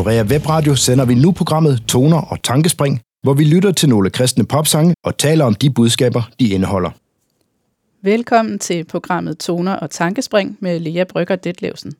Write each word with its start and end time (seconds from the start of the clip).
Her 0.00 0.04
Norea 0.04 0.22
Webradio 0.22 0.74
sender 0.74 1.04
vi 1.04 1.14
nu 1.14 1.32
programmet 1.32 1.82
Toner 1.88 2.16
og 2.16 2.42
Tankespring, 2.42 3.00
hvor 3.22 3.34
vi 3.34 3.44
lytter 3.44 3.72
til 3.72 3.88
nogle 3.88 4.10
kristne 4.10 4.46
popsange 4.46 4.94
og 5.04 5.18
taler 5.18 5.44
om 5.44 5.54
de 5.54 5.70
budskaber, 5.70 6.30
de 6.40 6.48
indeholder. 6.48 6.90
Velkommen 8.02 8.58
til 8.58 8.84
programmet 8.84 9.38
Toner 9.38 9.72
og 9.72 9.90
Tankespring 9.90 10.56
med 10.60 10.80
Lea 10.80 11.04
Brygger 11.04 11.36
Detlevsen. 11.36 11.92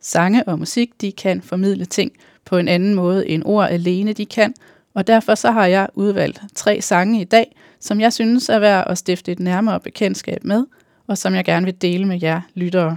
Sange 0.00 0.48
og 0.48 0.58
musik, 0.58 0.90
de 1.00 1.12
kan 1.12 1.42
formidle 1.42 1.84
ting 1.84 2.12
på 2.44 2.56
en 2.56 2.68
anden 2.68 2.94
måde 2.94 3.28
end 3.28 3.42
ord 3.46 3.68
alene 3.70 4.12
de 4.12 4.26
kan, 4.26 4.54
og 4.94 5.06
derfor 5.06 5.34
så 5.34 5.50
har 5.50 5.66
jeg 5.66 5.88
udvalgt 5.94 6.40
tre 6.54 6.80
sange 6.80 7.20
i 7.20 7.24
dag, 7.24 7.56
som 7.80 8.00
jeg 8.00 8.12
synes 8.12 8.48
er 8.48 8.58
værd 8.58 8.84
at 8.86 8.98
stifte 8.98 9.32
et 9.32 9.40
nærmere 9.40 9.80
bekendtskab 9.80 10.44
med, 10.44 10.64
og 11.06 11.18
som 11.18 11.34
jeg 11.34 11.44
gerne 11.44 11.64
vil 11.64 11.82
dele 11.82 12.04
med 12.04 12.18
jer 12.22 12.40
lyttere. 12.54 12.96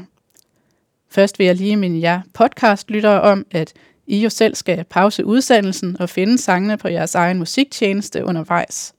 Først 1.10 1.40
vil 1.40 1.46
jeg 1.46 1.56
lige 1.56 1.76
minde 1.76 2.02
jer 2.02 2.22
podcastlyttere 2.34 3.22
om, 3.22 3.46
at 3.52 3.74
i 4.08 4.18
jo 4.20 4.30
selv 4.30 4.56
skal 4.56 4.84
pause 4.84 5.26
udsendelsen 5.26 5.98
og 6.00 6.10
finde 6.10 6.38
sangene 6.38 6.78
på 6.78 6.88
jeres 6.88 7.16
egen 7.16 7.38
musiktjeneste 7.38 8.26
undervejs. 8.26 8.94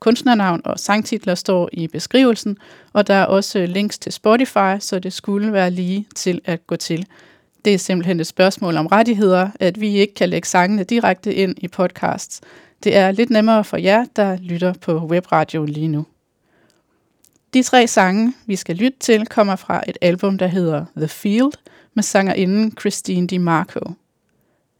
Kunstnernavn 0.00 0.60
og 0.64 0.78
sangtitler 0.78 1.34
står 1.34 1.68
i 1.72 1.86
beskrivelsen, 1.86 2.56
og 2.92 3.06
der 3.06 3.14
er 3.14 3.24
også 3.24 3.66
links 3.66 3.98
til 3.98 4.12
Spotify, 4.12 4.78
så 4.80 4.98
det 4.98 5.12
skulle 5.12 5.52
være 5.52 5.70
lige 5.70 6.06
til 6.14 6.40
at 6.44 6.66
gå 6.66 6.76
til. 6.76 7.06
Det 7.64 7.74
er 7.74 7.78
simpelthen 7.78 8.20
et 8.20 8.26
spørgsmål 8.26 8.76
om 8.76 8.86
rettigheder, 8.86 9.50
at 9.60 9.80
vi 9.80 9.88
ikke 9.88 10.14
kan 10.14 10.28
lægge 10.28 10.48
sangene 10.48 10.84
direkte 10.84 11.34
ind 11.34 11.54
i 11.58 11.68
podcasts. 11.68 12.40
Det 12.84 12.96
er 12.96 13.10
lidt 13.10 13.30
nemmere 13.30 13.64
for 13.64 13.76
jer, 13.76 14.04
der 14.16 14.36
lytter 14.36 14.72
på 14.72 15.06
webradio 15.06 15.64
lige 15.64 15.88
nu. 15.88 16.06
De 17.54 17.62
tre 17.62 17.86
sange, 17.86 18.34
vi 18.46 18.56
skal 18.56 18.76
lytte 18.76 18.98
til, 19.00 19.26
kommer 19.26 19.56
fra 19.56 19.82
et 19.88 19.98
album, 20.00 20.38
der 20.38 20.46
hedder 20.46 20.84
The 20.96 21.08
Field, 21.08 21.52
med 21.94 22.02
sangerinden 22.02 22.76
Christine 22.80 23.26
DiMarco. 23.26 23.80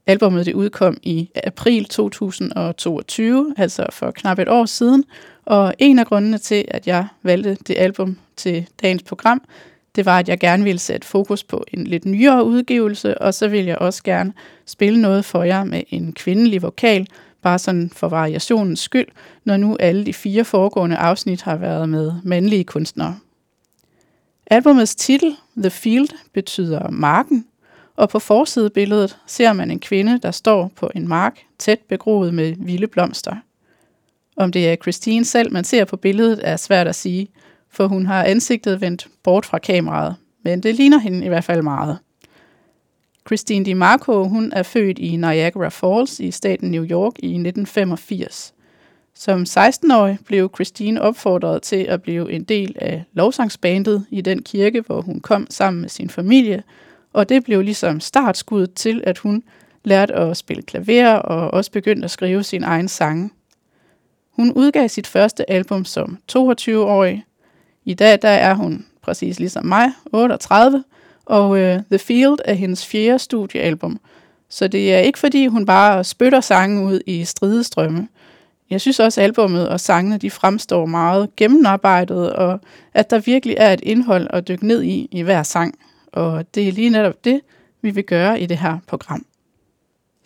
Albummet 0.09 0.47
det 0.47 0.55
udkom 0.55 0.97
i 1.03 1.31
april 1.45 1.85
2022, 1.85 3.55
altså 3.57 3.87
for 3.91 4.11
knap 4.11 4.39
et 4.39 4.49
år 4.49 4.65
siden, 4.65 5.05
og 5.45 5.75
en 5.79 5.99
af 5.99 6.07
grundene 6.07 6.39
til, 6.39 6.65
at 6.69 6.87
jeg 6.87 7.07
valgte 7.23 7.55
det 7.55 7.75
album 7.79 8.19
til 8.37 8.69
dagens 8.83 9.03
program, 9.03 9.43
det 9.97 10.07
var, 10.07 10.19
at 10.19 10.29
jeg 10.29 10.41
gerne 10.41 10.65
ville 10.65 10.79
sætte 10.79 11.07
fokus 11.07 11.45
på 11.45 11.65
en 11.73 11.87
lidt 11.87 12.05
nyere 12.05 12.45
udgivelse, 12.45 13.19
og 13.19 13.35
så 13.35 13.49
vil 13.49 13.65
jeg 13.65 13.79
også 13.79 14.03
gerne 14.03 14.33
spille 14.67 15.01
noget 15.01 15.25
for 15.25 15.43
jer 15.43 15.65
med 15.65 15.83
en 15.89 16.13
kvindelig 16.13 16.63
vokal, 16.63 17.07
bare 17.43 17.59
sådan 17.59 17.91
for 17.91 18.09
variationens 18.09 18.81
skyld, 18.81 19.09
når 19.45 19.57
nu 19.57 19.77
alle 19.81 20.07
de 20.07 20.13
fire 20.13 20.45
foregående 20.45 20.97
afsnit 20.97 21.43
har 21.43 21.57
været 21.57 21.89
med 21.89 22.13
mandlige 22.25 22.65
kunstnere. 22.65 23.19
Albumets 24.47 24.95
titel, 24.95 25.37
The 25.57 25.71
Field, 25.71 26.09
betyder 26.33 26.91
marken, 26.91 27.45
og 27.99 28.09
på 28.09 28.19
forsidebilledet 28.19 29.19
ser 29.27 29.53
man 29.53 29.71
en 29.71 29.81
kvinde, 29.81 30.19
der 30.23 30.31
står 30.31 30.71
på 30.77 30.91
en 30.95 31.09
mark, 31.09 31.39
tæt 31.59 31.79
begroet 31.89 32.35
med 32.35 32.55
vilde 32.59 32.87
blomster. 32.87 33.37
Om 34.37 34.53
det 34.53 34.69
er 34.69 34.77
Christine 34.77 35.25
selv, 35.25 35.53
man 35.53 35.65
ser 35.65 35.85
på 35.85 35.97
billedet, 35.97 36.41
er 36.45 36.57
svært 36.57 36.87
at 36.87 36.95
sige, 36.95 37.29
for 37.71 37.87
hun 37.87 38.07
har 38.07 38.25
ansigtet 38.25 38.81
vendt 38.81 39.09
bort 39.23 39.47
fra 39.47 39.59
kameraet, 39.59 40.17
men 40.45 40.63
det 40.63 40.75
ligner 40.75 40.99
hende 40.99 41.25
i 41.25 41.29
hvert 41.29 41.45
fald 41.45 41.63
meget. 41.63 41.99
Christine 43.27 43.65
DiMarco 43.65 44.25
hun 44.25 44.53
er 44.53 44.63
født 44.63 44.99
i 44.99 45.17
Niagara 45.17 45.69
Falls 45.69 46.21
i 46.21 46.31
staten 46.31 46.71
New 46.71 46.85
York 46.85 47.13
i 47.19 47.27
1985. 47.27 48.55
Som 49.15 49.43
16-årig 49.43 50.19
blev 50.25 50.51
Christine 50.55 51.03
opfordret 51.03 51.63
til 51.63 51.85
at 51.89 52.03
blive 52.03 52.33
en 52.33 52.45
del 52.45 52.77
af 52.81 53.05
lovsangsbandet 53.13 54.07
i 54.11 54.21
den 54.21 54.43
kirke, 54.43 54.81
hvor 54.81 55.01
hun 55.01 55.21
kom 55.21 55.47
sammen 55.51 55.81
med 55.81 55.89
sin 55.89 56.11
familie, 56.11 56.63
og 57.19 57.29
det 57.29 57.45
blev 57.45 57.63
ligesom 57.63 58.01
startskuddet 58.01 58.75
til, 58.75 59.03
at 59.07 59.19
hun 59.19 59.43
lærte 59.85 60.15
at 60.15 60.37
spille 60.37 60.63
klaver 60.63 61.15
og 61.15 61.51
også 61.51 61.71
begyndte 61.71 62.05
at 62.05 62.11
skrive 62.11 62.43
sin 62.43 62.63
egen 62.63 62.89
sange. 62.89 63.31
Hun 64.31 64.53
udgav 64.53 64.89
sit 64.89 65.07
første 65.07 65.51
album 65.51 65.85
som 65.85 66.19
22-årig. 66.33 67.25
I 67.85 67.95
dag 67.95 68.19
der 68.23 68.29
er 68.29 68.55
hun 68.55 68.87
præcis 69.03 69.39
ligesom 69.39 69.67
mig, 69.67 69.93
38, 70.13 70.85
og 71.27 71.51
uh, 71.51 71.59
The 71.59 71.99
Field 71.99 72.37
er 72.45 72.55
hendes 72.55 72.87
fjerde 72.87 73.19
studiealbum. 73.19 74.01
Så 74.49 74.69
det 74.69 74.95
er 74.95 74.99
ikke 74.99 75.19
fordi, 75.19 75.47
hun 75.47 75.67
bare 75.67 76.05
spytter 76.05 76.41
sange 76.41 76.85
ud 76.85 77.01
i 77.07 77.25
stridestrømme. 77.25 78.09
Jeg 78.71 78.81
synes 78.81 79.01
også, 79.01 79.21
at 79.21 79.25
albummet 79.25 79.69
og 79.69 79.81
sangene 79.81 80.19
de 80.19 80.31
fremstår 80.31 80.87
meget 80.87 81.37
gennemarbejdet, 81.37 82.33
og 82.33 82.61
at 82.95 83.11
der 83.11 83.19
virkelig 83.19 83.57
er 83.59 83.73
et 83.73 83.81
indhold 83.83 84.27
at 84.31 84.49
dykke 84.49 84.67
ned 84.67 84.83
i 84.83 85.09
i 85.11 85.23
hver 85.23 85.43
sang. 85.43 85.75
Og 86.19 86.55
det 86.55 86.69
er 86.69 86.73
lige 86.73 86.91
netop 86.91 87.25
det, 87.25 87.41
vi 87.83 87.91
vil 87.91 88.05
gøre 88.05 88.41
i 88.41 88.47
det 88.47 88.59
her 88.59 88.79
program. 88.87 89.27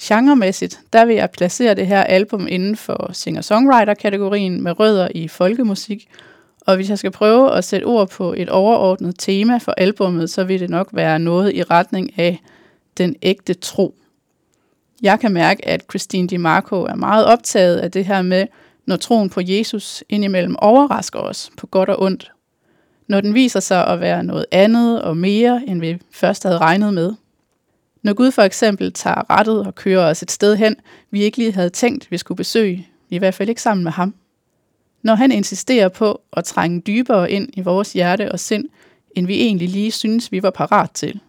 Genremæssigt, 0.03 0.81
der 0.93 1.05
vil 1.05 1.17
jeg 1.17 1.31
placere 1.31 1.75
det 1.75 1.87
her 1.87 2.03
album 2.03 2.47
inden 2.47 2.77
for 2.77 3.11
singer-songwriter-kategorien 3.13 4.63
med 4.63 4.81
rødder 4.81 5.09
i 5.15 5.29
folkemusik, 5.29 6.09
og 6.61 6.77
hvis 6.77 6.91
jeg 6.91 6.99
skal 6.99 7.11
prøve 7.11 7.57
at 7.57 7.65
sætte 7.65 7.85
ord 7.85 8.09
på 8.11 8.35
et 8.37 8.49
overordnet 8.49 9.15
tema 9.19 9.59
for 9.59 9.73
albummet, 9.73 10.31
så 10.31 10.45
vil 10.45 10.61
det 10.61 10.71
nok 10.71 10.89
være 10.93 11.19
noget 11.19 11.55
i 11.55 11.63
retning 11.63 12.19
af 12.19 12.39
den 12.99 13.17
ægte 13.23 13.55
tro. 13.55 13.95
Jeg 15.03 15.21
kan 15.21 15.33
mærke, 15.33 15.69
at 15.69 15.85
Christine 15.91 16.29
DiMarco 16.29 16.77
er 16.77 16.95
meget 16.95 17.27
optaget 17.27 17.77
af 17.77 17.91
det 17.91 18.05
her 18.05 18.23
med, 18.23 18.47
når 18.87 18.97
troen 18.97 19.31
på 19.31 19.41
Jesus 19.45 20.05
indimellem 20.09 20.57
overrasker 20.59 21.19
os 21.19 21.51
på 21.57 21.67
godt 21.67 21.89
og 21.89 22.03
ondt. 22.03 22.32
Når 23.13 23.21
den 23.21 23.35
viser 23.35 23.61
sig 23.61 23.87
at 23.87 24.01
være 24.01 24.25
noget 24.25 24.47
andet 24.51 25.03
og 25.03 25.17
mere, 25.17 25.63
end 25.67 25.81
vi 25.81 25.99
først 26.11 26.43
havde 26.43 26.59
regnet 26.59 26.95
med. 26.95 27.15
Når 28.03 28.13
Gud 28.13 28.31
for 28.31 28.43
eksempel 28.43 28.93
tager 28.93 29.31
rettet 29.31 29.67
og 29.67 29.75
kører 29.75 30.11
os 30.11 30.23
et 30.23 30.31
sted 30.31 30.57
hen, 30.57 30.77
vi 31.11 31.23
ikke 31.23 31.39
lige 31.39 31.53
havde 31.53 31.71
tænkt, 31.71 32.11
vi 32.11 32.19
skulle 32.19 32.37
besøge, 32.37 32.89
i 33.11 33.19
hvert 33.19 33.35
fald 33.35 33.49
ikke 33.49 33.63
sammen 33.63 33.85
med 33.85 33.93
ham. 33.93 34.15
Når 35.03 35.15
han 35.15 35.33
insisterer 35.33 35.89
på 35.89 36.21
at 36.33 36.45
trænge 36.45 36.81
dybere 36.81 37.31
ind 37.31 37.49
i 37.53 37.61
vores 37.61 37.93
hjerte 37.93 38.33
og 38.33 38.41
sind, 38.41 38.69
end 39.17 39.27
vi 39.27 39.41
egentlig 39.41 39.69
lige 39.69 39.91
synes, 39.91 40.33
vi 40.33 40.43
var 40.43 40.51
parat 40.51 40.91
til, 40.91 41.21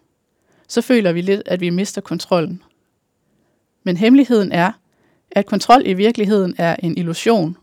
så 0.68 0.82
føler 0.82 1.12
vi 1.12 1.22
lidt, 1.22 1.42
at 1.46 1.62
vi 1.62 1.70
mister 1.70 2.02
kontrollen. 2.02 2.64
Men 3.84 3.98
hemmeligheden 3.98 4.52
er, 4.52 4.72
at 5.32 5.46
kontrol 5.46 5.82
i 5.86 5.94
virkeligheden 5.94 6.56
er 6.58 6.76
en 6.80 6.98
illusion, 6.98 7.58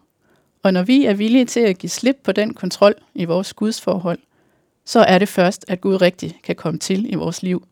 og 0.63 0.73
når 0.73 0.83
vi 0.83 1.05
er 1.05 1.15
villige 1.15 1.45
til 1.45 1.61
at 1.61 1.79
give 1.79 1.91
slip 1.91 2.17
på 2.25 2.33
den 2.33 2.55
kontrol 2.55 2.95
i 3.15 3.25
vores 3.25 3.53
gudsforhold, 3.53 4.19
så 4.85 5.01
er 5.01 5.19
det 5.19 5.29
først, 5.29 5.65
at 5.69 5.81
Gud 5.81 6.03
rigtig 6.03 6.41
kan 6.45 6.57
komme 6.57 6.79
til 6.79 7.13
i 7.13 7.15
vores 7.15 7.43
liv. 7.43 7.67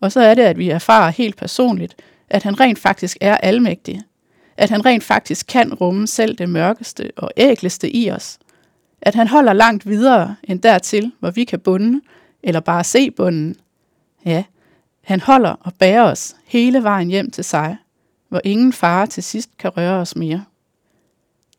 Og 0.00 0.12
så 0.12 0.20
er 0.20 0.34
det, 0.34 0.42
at 0.42 0.58
vi 0.58 0.70
erfarer 0.70 1.10
helt 1.10 1.36
personligt, 1.36 1.96
at 2.30 2.42
han 2.42 2.60
rent 2.60 2.78
faktisk 2.78 3.16
er 3.20 3.36
almægtig, 3.36 4.02
at 4.56 4.70
han 4.70 4.84
rent 4.86 5.04
faktisk 5.04 5.46
kan 5.46 5.74
rumme 5.74 6.06
selv 6.06 6.38
det 6.38 6.48
mørkeste 6.48 7.10
og 7.16 7.30
ægleste 7.36 7.96
i 7.96 8.10
os. 8.10 8.38
At 9.02 9.14
han 9.14 9.28
holder 9.28 9.52
langt 9.52 9.88
videre 9.88 10.36
end 10.44 10.60
dertil, 10.62 11.12
hvor 11.18 11.30
vi 11.30 11.44
kan 11.44 11.60
bunde, 11.60 12.00
eller 12.42 12.60
bare 12.60 12.84
se 12.84 13.10
bunden. 13.10 13.56
Ja, 14.24 14.44
han 15.04 15.20
holder 15.20 15.50
og 15.50 15.74
bærer 15.74 16.02
os 16.02 16.36
hele 16.44 16.82
vejen 16.82 17.08
hjem 17.08 17.30
til 17.30 17.44
sig, 17.44 17.76
hvor 18.28 18.40
ingen 18.44 18.72
fare 18.72 19.06
til 19.06 19.22
sidst 19.22 19.50
kan 19.58 19.70
røre 19.76 20.00
os 20.00 20.16
mere. 20.16 20.44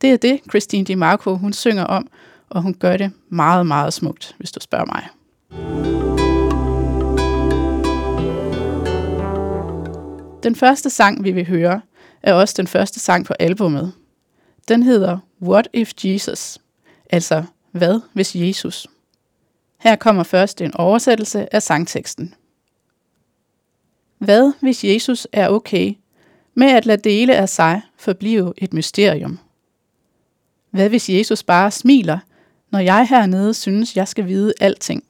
Det 0.01 0.13
er 0.13 0.17
det, 0.17 0.39
Christine 0.49 0.85
DiMarco 0.85 1.35
hun 1.35 1.53
synger 1.53 1.83
om, 1.83 2.07
og 2.49 2.61
hun 2.61 2.73
gør 2.73 2.97
det 2.97 3.11
meget, 3.29 3.67
meget 3.67 3.93
smukt, 3.93 4.35
hvis 4.37 4.51
du 4.51 4.59
spørger 4.59 4.85
mig. 4.85 5.07
Den 10.43 10.55
første 10.55 10.89
sang, 10.89 11.23
vi 11.23 11.31
vil 11.31 11.47
høre, 11.47 11.81
er 12.23 12.33
også 12.33 12.53
den 12.57 12.67
første 12.67 12.99
sang 12.99 13.25
på 13.25 13.33
albummet. 13.39 13.93
Den 14.67 14.83
hedder 14.83 15.17
What 15.41 15.67
If 15.73 15.91
Jesus? 16.03 16.57
Altså, 17.09 17.43
hvad 17.71 18.01
hvis 18.13 18.35
Jesus? 18.35 18.87
Her 19.79 19.95
kommer 19.95 20.23
først 20.23 20.61
en 20.61 20.75
oversættelse 20.75 21.55
af 21.55 21.63
sangteksten. 21.63 22.33
Hvad 24.17 24.53
hvis 24.61 24.83
Jesus 24.83 25.27
er 25.31 25.49
okay 25.49 25.93
med 26.53 26.67
at 26.67 26.85
lade 26.85 27.09
dele 27.09 27.35
af 27.35 27.49
sig 27.49 27.81
forblive 27.97 28.53
et 28.57 28.73
mysterium? 28.73 29.39
Hvad 30.71 30.89
hvis 30.89 31.09
Jesus 31.09 31.43
bare 31.43 31.71
smiler, 31.71 32.19
når 32.71 32.79
jeg 32.79 33.07
hernede 33.07 33.53
synes, 33.53 33.95
jeg 33.95 34.07
skal 34.07 34.27
vide 34.27 34.53
alting? 34.61 35.03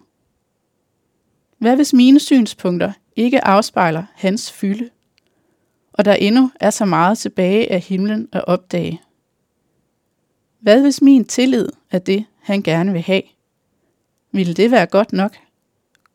Hvad 1.58 1.76
hvis 1.76 1.94
mine 1.94 2.20
synspunkter 2.20 2.92
ikke 3.16 3.46
afspejler 3.46 4.04
hans 4.16 4.52
fylde? 4.52 4.90
og 6.00 6.06
der 6.06 6.14
endnu 6.14 6.52
er 6.60 6.70
så 6.70 6.86
meget 6.86 7.18
tilbage 7.18 7.72
af 7.72 7.82
himlen 7.82 8.30
at 8.32 8.46
opdage. 8.46 9.02
Hvad 10.60 10.82
hvis 10.82 11.02
min 11.02 11.26
tillid 11.26 11.70
er 11.92 12.00
det, 12.00 12.26
han 12.42 12.62
gerne 12.62 12.92
vil 12.92 13.02
have? 13.02 13.22
Ville 14.32 14.54
det 14.54 14.72
være 14.72 14.86
godt 14.86 15.14
nok? 15.14 15.38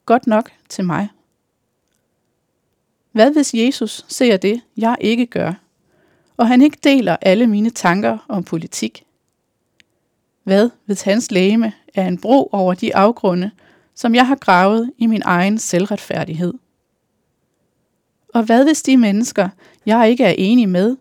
Godt 0.07 0.27
nok 0.27 0.51
til 0.69 0.85
mig? 0.85 1.09
Hvad 3.13 3.33
hvis 3.33 3.55
Jesus 3.55 4.05
ser 4.09 4.37
det, 4.37 4.61
jeg 4.77 4.97
ikke 5.01 5.27
gør, 5.27 5.53
og 6.37 6.49
han 6.49 6.63
ikke 6.63 6.79
deler 6.85 7.17
alle 7.21 7.47
mine 7.47 7.71
tanker 7.71 8.19
om 8.29 8.45
politik? 8.45 9.04
Hvad 10.45 10.71
ved 10.87 11.05
hans 11.05 11.31
lægeme 11.31 11.73
er 11.95 12.09
en 12.09 12.19
bro 12.19 12.49
over 12.53 12.75
de 12.75 12.97
afgrunde, 12.97 13.51
som 13.95 14.15
jeg 14.15 14.27
har 14.27 14.37
gravet 14.37 14.93
i 14.99 15.07
min 15.07 15.23
egen 15.25 15.59
selvretfærdighed? 15.59 16.55
Og 18.35 18.43
hvad 18.43 18.65
hvis 18.65 18.83
de 18.83 18.97
mennesker, 18.97 19.49
jeg 19.87 20.11
ikke 20.11 20.25
er 20.25 20.35
enig 20.39 20.69
med, 20.69 20.97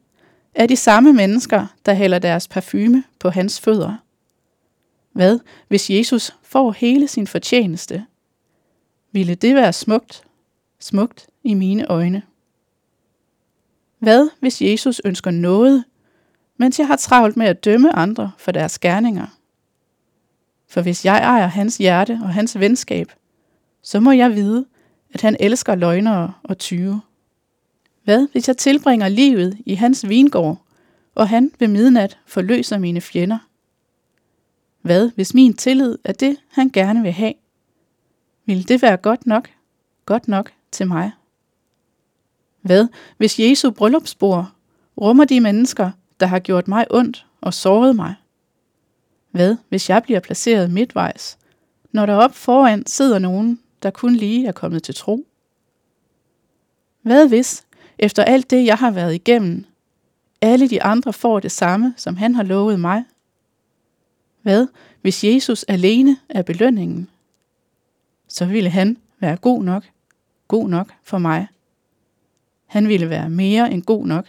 er 0.55 0.65
de 0.65 0.75
samme 0.75 1.13
mennesker, 1.13 1.65
der 1.85 1.93
hælder 1.93 2.19
deres 2.19 2.47
parfume 2.47 3.03
på 3.19 3.29
hans 3.29 3.59
fødder? 3.59 3.95
Hvad, 5.11 5.39
hvis 5.67 5.89
Jesus 5.89 6.35
får 6.41 6.71
hele 6.71 7.07
sin 7.07 7.27
fortjeneste? 7.27 8.05
Ville 9.11 9.35
det 9.35 9.55
være 9.55 9.73
smukt? 9.73 10.23
Smukt 10.79 11.27
i 11.43 11.53
mine 11.53 11.85
øjne. 11.85 12.21
Hvad, 13.99 14.29
hvis 14.39 14.61
Jesus 14.61 15.01
ønsker 15.05 15.31
noget, 15.31 15.83
mens 16.63 16.79
jeg 16.79 16.87
har 16.87 16.95
travlt 16.95 17.37
med 17.37 17.47
at 17.47 17.65
dømme 17.65 17.95
andre 17.95 18.31
for 18.37 18.51
deres 18.51 18.79
gerninger? 18.79 19.27
For 20.67 20.81
hvis 20.81 21.05
jeg 21.05 21.17
ejer 21.17 21.47
hans 21.47 21.77
hjerte 21.77 22.19
og 22.23 22.29
hans 22.29 22.59
venskab, 22.59 23.11
så 23.81 23.99
må 23.99 24.11
jeg 24.11 24.35
vide, 24.35 24.65
at 25.13 25.21
han 25.21 25.37
elsker 25.39 25.75
løgnere 25.75 26.33
og 26.43 26.57
tyve. 26.57 27.01
Hvad 28.03 28.27
hvis 28.31 28.47
jeg 28.47 28.57
tilbringer 28.57 29.07
livet 29.07 29.57
i 29.65 29.75
hans 29.75 30.09
vingård, 30.09 30.65
og 31.15 31.29
han 31.29 31.51
ved 31.59 31.67
midnat 31.67 32.17
forløser 32.25 32.77
mine 32.77 33.01
fjender? 33.01 33.37
Hvad 34.81 35.11
hvis 35.15 35.33
min 35.33 35.53
tillid 35.53 35.97
er 36.03 36.13
det, 36.13 36.37
han 36.51 36.69
gerne 36.69 37.01
vil 37.01 37.11
have? 37.11 37.33
Vil 38.45 38.67
det 38.67 38.81
være 38.81 38.97
godt 38.97 39.27
nok? 39.27 39.49
Godt 40.05 40.27
nok 40.27 40.51
til 40.71 40.87
mig? 40.87 41.11
Hvad 42.61 42.87
hvis 43.17 43.39
Jesu 43.39 43.71
bryllupsbord 43.71 44.51
rummer 44.97 45.25
de 45.25 45.41
mennesker, 45.41 45.91
der 46.23 46.27
har 46.27 46.39
gjort 46.39 46.67
mig 46.67 46.85
ondt 46.89 47.25
og 47.41 47.53
såret 47.53 47.95
mig? 47.95 48.15
Hvad 49.31 49.57
hvis 49.69 49.89
jeg 49.89 50.03
bliver 50.03 50.19
placeret 50.19 50.71
midtvejs, 50.71 51.37
når 51.91 52.05
der 52.05 52.13
op 52.13 52.35
foran 52.35 52.85
sidder 52.85 53.19
nogen, 53.19 53.59
der 53.83 53.89
kun 53.89 54.15
lige 54.15 54.47
er 54.47 54.51
kommet 54.51 54.83
til 54.83 54.95
tro? 54.95 55.27
Hvad 57.01 57.27
hvis, 57.27 57.65
efter 57.99 58.23
alt 58.23 58.49
det, 58.49 58.65
jeg 58.65 58.77
har 58.77 58.91
været 58.91 59.15
igennem, 59.15 59.65
alle 60.41 60.69
de 60.69 60.83
andre 60.83 61.13
får 61.13 61.39
det 61.39 61.51
samme, 61.51 61.93
som 61.97 62.15
han 62.15 62.35
har 62.35 62.43
lovet 62.43 62.79
mig? 62.79 63.03
Hvad, 64.41 64.67
hvis 65.01 65.23
Jesus 65.23 65.63
alene 65.63 66.17
er 66.29 66.41
belønningen? 66.41 67.09
Så 68.27 68.45
ville 68.45 68.69
han 68.69 68.97
være 69.19 69.37
god 69.37 69.63
nok, 69.63 69.83
god 70.47 70.69
nok 70.69 70.93
for 71.03 71.17
mig. 71.17 71.47
Han 72.65 72.87
ville 72.87 73.09
være 73.09 73.29
mere 73.29 73.71
end 73.71 73.83
god 73.83 74.07
nok, 74.07 74.25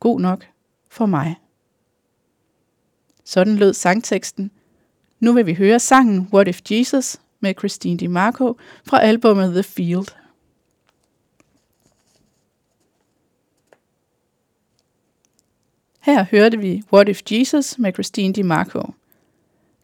god 0.00 0.20
nok 0.20 0.46
for 0.98 1.06
mig. 1.06 1.36
Sådan 3.24 3.56
lød 3.56 3.74
sangteksten. 3.74 4.50
Nu 5.20 5.32
vil 5.32 5.46
vi 5.46 5.54
høre 5.54 5.80
sangen 5.80 6.28
What 6.32 6.48
If 6.48 6.60
Jesus 6.70 7.16
med 7.40 7.54
Christine 7.58 7.96
DiMarco 7.96 8.56
fra 8.86 9.00
albumet 9.00 9.52
The 9.52 9.62
Field. 9.62 10.06
Her 16.00 16.24
hørte 16.30 16.58
vi 16.58 16.82
What 16.92 17.08
If 17.08 17.22
Jesus 17.30 17.78
med 17.78 17.92
Christine 17.92 18.34
DiMarco. 18.34 18.82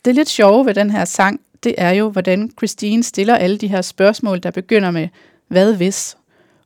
Det 0.05 0.15
lidt 0.15 0.29
sjove 0.29 0.67
ved 0.67 0.75
den 0.75 0.91
her 0.91 1.05
sang, 1.05 1.41
det 1.65 1.75
er 1.79 1.91
jo, 1.91 2.11
hvordan 2.11 2.51
Christine 2.59 3.03
stiller 3.03 3.37
alle 3.37 3.59
de 3.59 3.69
her 3.69 3.83
spørgsmål, 3.83 4.43
der 4.43 4.51
begynder 4.51 4.91
med, 4.91 5.09
hvad 5.49 5.77
hvis? 5.77 6.17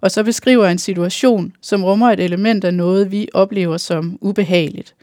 Og 0.00 0.10
så 0.10 0.24
beskriver 0.24 0.66
en 0.66 0.78
situation, 0.78 1.52
som 1.60 1.84
rummer 1.84 2.10
et 2.10 2.20
element 2.20 2.64
af 2.64 2.74
noget, 2.74 3.12
vi 3.12 3.28
oplever 3.34 3.76
som 3.76 4.18
ubehageligt. 4.20 4.94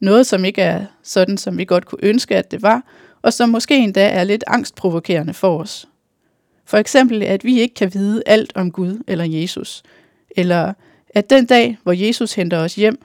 Noget, 0.00 0.26
som 0.26 0.44
ikke 0.44 0.62
er 0.62 0.84
sådan, 1.02 1.38
som 1.38 1.58
vi 1.58 1.64
godt 1.64 1.86
kunne 1.86 2.04
ønske, 2.04 2.36
at 2.36 2.50
det 2.50 2.62
var, 2.62 2.82
og 3.22 3.32
som 3.32 3.48
måske 3.48 3.76
endda 3.76 4.08
er 4.08 4.24
lidt 4.24 4.44
angstprovokerende 4.46 5.34
for 5.34 5.58
os. 5.58 5.88
For 6.64 6.76
eksempel, 6.76 7.22
at 7.22 7.44
vi 7.44 7.60
ikke 7.60 7.74
kan 7.74 7.94
vide 7.94 8.22
alt 8.26 8.52
om 8.54 8.72
Gud 8.72 9.02
eller 9.06 9.24
Jesus. 9.24 9.82
Eller 10.36 10.72
at 11.14 11.30
den 11.30 11.46
dag, 11.46 11.78
hvor 11.82 11.92
Jesus 11.92 12.34
henter 12.34 12.58
os 12.58 12.74
hjem, 12.74 13.02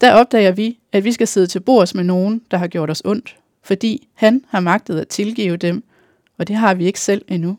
der 0.00 0.12
opdager 0.12 0.52
vi, 0.52 0.78
at 0.92 1.04
vi 1.04 1.12
skal 1.12 1.26
sidde 1.26 1.46
til 1.46 1.60
bords 1.60 1.94
med 1.94 2.04
nogen, 2.04 2.42
der 2.50 2.56
har 2.56 2.66
gjort 2.66 2.90
os 2.90 3.02
ondt 3.04 3.36
fordi 3.66 4.08
han 4.14 4.44
har 4.48 4.60
magtet 4.60 5.00
at 5.00 5.08
tilgive 5.08 5.56
dem, 5.56 5.84
og 6.38 6.48
det 6.48 6.56
har 6.56 6.74
vi 6.74 6.86
ikke 6.86 7.00
selv 7.00 7.24
endnu. 7.28 7.58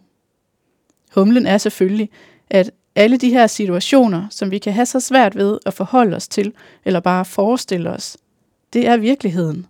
Humlen 1.15 1.45
er 1.45 1.57
selvfølgelig, 1.57 2.09
at 2.50 2.71
alle 2.98 3.18
de 3.18 3.30
her 3.30 3.48
situationer, 3.48 4.28
som 4.30 4.52
vi 4.52 4.58
kan 4.58 4.74
have 4.74 4.86
så 4.86 5.00
svært 5.00 5.36
ved 5.36 5.60
at 5.66 5.74
forholde 5.74 6.16
os 6.16 6.28
til, 6.28 6.54
eller 6.86 7.00
bare 7.00 7.26
forestille 7.26 7.90
os, 7.90 8.18
det 8.74 8.88
er 8.88 8.98
virkeligheden. 8.98 9.66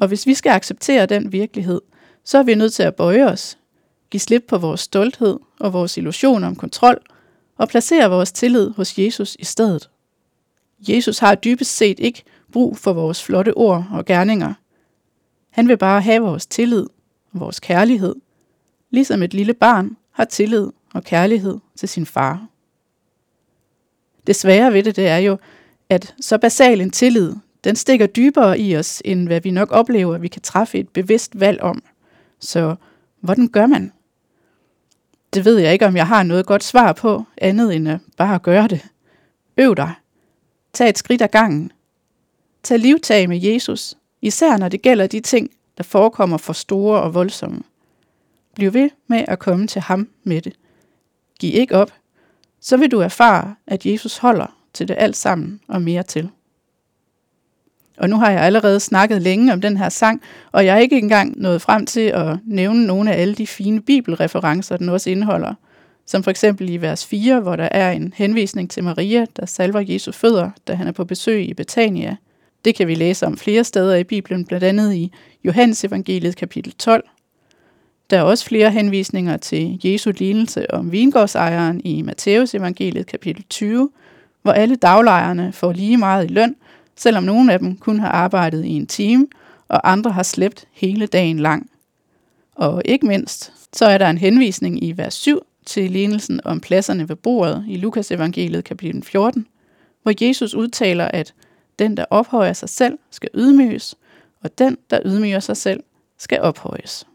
Og 0.00 0.08
hvis 0.08 0.26
vi 0.26 0.34
skal 0.34 0.50
acceptere 0.50 1.06
den 1.06 1.32
virkelighed, 1.32 1.80
så 2.24 2.38
er 2.38 2.42
vi 2.42 2.54
nødt 2.54 2.72
til 2.72 2.82
at 2.82 2.94
bøje 2.94 3.26
os, 3.26 3.58
give 4.10 4.20
slip 4.20 4.44
på 4.48 4.58
vores 4.58 4.80
stolthed 4.80 5.38
og 5.60 5.72
vores 5.72 5.96
illusion 5.96 6.44
om 6.44 6.56
kontrol, 6.56 7.00
og 7.56 7.68
placere 7.68 8.10
vores 8.10 8.32
tillid 8.32 8.70
hos 8.70 8.98
Jesus 8.98 9.36
i 9.38 9.44
stedet. 9.44 9.90
Jesus 10.88 11.18
har 11.18 11.34
dybest 11.34 11.76
set 11.76 12.00
ikke 12.00 12.22
brug 12.52 12.76
for 12.76 12.92
vores 12.92 13.24
flotte 13.24 13.56
ord 13.56 13.86
og 13.92 14.04
gerninger. 14.04 14.54
Han 15.50 15.68
vil 15.68 15.76
bare 15.76 16.00
have 16.00 16.22
vores 16.22 16.46
tillid 16.46 16.86
og 17.32 17.40
vores 17.40 17.60
kærlighed, 17.60 18.14
ligesom 18.90 19.22
et 19.22 19.34
lille 19.34 19.54
barn 19.54 19.96
har 20.10 20.24
tillid 20.24 20.70
og 20.94 21.04
kærlighed 21.04 21.58
til 21.76 21.88
sin 21.88 22.06
far. 22.06 22.46
Det 24.26 24.36
svære 24.36 24.72
ved 24.72 24.82
det, 24.82 24.96
det 24.96 25.08
er 25.08 25.16
jo, 25.16 25.38
at 25.88 26.14
så 26.20 26.38
basal 26.38 26.80
en 26.80 26.90
tillid, 26.90 27.34
den 27.64 27.76
stikker 27.76 28.06
dybere 28.06 28.58
i 28.58 28.76
os, 28.76 29.02
end 29.04 29.26
hvad 29.26 29.40
vi 29.40 29.50
nok 29.50 29.70
oplever, 29.70 30.14
at 30.14 30.22
vi 30.22 30.28
kan 30.28 30.42
træffe 30.42 30.78
et 30.78 30.88
bevidst 30.88 31.40
valg 31.40 31.60
om. 31.60 31.82
Så 32.38 32.74
hvordan 33.20 33.48
gør 33.48 33.66
man? 33.66 33.92
Det 35.34 35.44
ved 35.44 35.58
jeg 35.58 35.72
ikke, 35.72 35.86
om 35.86 35.96
jeg 35.96 36.06
har 36.06 36.22
noget 36.22 36.46
godt 36.46 36.64
svar 36.64 36.92
på, 36.92 37.24
andet 37.36 37.74
end 37.74 37.88
at 37.88 38.00
bare 38.16 38.38
gøre 38.38 38.68
det. 38.68 38.80
Øv 39.56 39.76
dig. 39.76 39.92
Tag 40.72 40.88
et 40.88 40.98
skridt 40.98 41.22
ad 41.22 41.28
gangen. 41.28 41.72
Tag 42.62 42.78
livtag 42.78 43.28
med 43.28 43.40
Jesus, 43.40 43.94
Især 44.22 44.56
når 44.56 44.68
det 44.68 44.82
gælder 44.82 45.06
de 45.06 45.20
ting, 45.20 45.50
der 45.76 45.84
forekommer 45.84 46.36
for 46.36 46.52
store 46.52 47.02
og 47.02 47.14
voldsomme. 47.14 47.62
Bliv 48.54 48.74
ved 48.74 48.90
med 49.06 49.24
at 49.28 49.38
komme 49.38 49.66
til 49.66 49.80
ham 49.80 50.08
med 50.24 50.42
det. 50.42 50.52
Giv 51.42 51.54
ikke 51.54 51.76
op. 51.76 51.92
Så 52.60 52.76
vil 52.76 52.90
du 52.90 52.98
erfare, 52.98 53.54
at 53.66 53.86
Jesus 53.86 54.18
holder 54.18 54.56
til 54.72 54.88
det 54.88 54.96
alt 54.98 55.16
sammen 55.16 55.60
og 55.68 55.82
mere 55.82 56.02
til. 56.02 56.30
Og 57.98 58.10
nu 58.10 58.16
har 58.16 58.30
jeg 58.30 58.40
allerede 58.40 58.80
snakket 58.80 59.22
længe 59.22 59.52
om 59.52 59.60
den 59.60 59.76
her 59.76 59.88
sang, 59.88 60.22
og 60.52 60.66
jeg 60.66 60.74
er 60.74 60.78
ikke 60.78 60.98
engang 60.98 61.40
nået 61.40 61.62
frem 61.62 61.86
til 61.86 62.00
at 62.00 62.36
nævne 62.44 62.86
nogle 62.86 63.12
af 63.12 63.20
alle 63.20 63.34
de 63.34 63.46
fine 63.46 63.80
bibelreferencer, 63.80 64.76
den 64.76 64.88
også 64.88 65.10
indeholder. 65.10 65.54
Som 66.06 66.22
for 66.22 66.30
eksempel 66.30 66.70
i 66.70 66.76
vers 66.76 67.06
4, 67.06 67.40
hvor 67.40 67.56
der 67.56 67.68
er 67.70 67.90
en 67.90 68.12
henvisning 68.16 68.70
til 68.70 68.84
Maria, 68.84 69.26
der 69.36 69.46
salver 69.46 69.80
Jesu 69.80 70.12
fødder, 70.12 70.50
da 70.68 70.74
han 70.74 70.88
er 70.88 70.92
på 70.92 71.04
besøg 71.04 71.48
i 71.48 71.54
Betania– 71.54 72.16
det 72.64 72.74
kan 72.74 72.88
vi 72.88 72.94
læse 72.94 73.26
om 73.26 73.36
flere 73.36 73.64
steder 73.64 73.96
i 73.96 74.04
Bibelen, 74.04 74.44
blandt 74.44 74.64
andet 74.64 74.94
i 74.94 75.12
Johannes 75.44 75.84
evangeliet 75.84 76.36
kapitel 76.36 76.72
12. 76.72 77.08
Der 78.12 78.18
er 78.18 78.22
også 78.22 78.44
flere 78.44 78.70
henvisninger 78.70 79.36
til 79.36 79.80
Jesu 79.84 80.12
lignelse 80.18 80.74
om 80.74 80.92
vingårdsejeren 80.92 81.80
i 81.84 82.02
Matteus 82.02 82.54
evangeliet 82.54 83.06
kapitel 83.06 83.44
20, 83.50 83.90
hvor 84.42 84.52
alle 84.52 84.76
daglejerne 84.76 85.52
får 85.52 85.72
lige 85.72 85.96
meget 85.96 86.24
i 86.24 86.32
løn, 86.32 86.56
selvom 86.96 87.24
nogle 87.24 87.52
af 87.52 87.58
dem 87.58 87.76
kun 87.76 88.00
har 88.00 88.08
arbejdet 88.08 88.64
i 88.64 88.68
en 88.68 88.86
time, 88.86 89.26
og 89.68 89.92
andre 89.92 90.10
har 90.10 90.22
slæbt 90.22 90.64
hele 90.72 91.06
dagen 91.06 91.38
lang. 91.38 91.70
Og 92.54 92.82
ikke 92.84 93.06
mindst, 93.06 93.52
så 93.72 93.86
er 93.86 93.98
der 93.98 94.10
en 94.10 94.18
henvisning 94.18 94.84
i 94.84 94.92
vers 94.96 95.14
7 95.14 95.40
til 95.66 95.90
lignelsen 95.90 96.40
om 96.44 96.60
pladserne 96.60 97.08
ved 97.08 97.16
bordet 97.16 97.64
i 97.68 97.76
Lukas 97.76 98.10
evangeliet 98.10 98.64
kapitel 98.64 99.02
14, 99.02 99.46
hvor 100.02 100.24
Jesus 100.26 100.54
udtaler, 100.54 101.04
at 101.04 101.34
den, 101.78 101.96
der 101.96 102.04
ophøjer 102.10 102.52
sig 102.52 102.68
selv, 102.68 102.98
skal 103.10 103.30
ydmyges, 103.34 103.94
og 104.42 104.58
den, 104.58 104.76
der 104.90 105.00
ydmyger 105.04 105.40
sig 105.40 105.56
selv, 105.56 105.82
skal 106.18 106.40
ophøjes. 106.40 107.06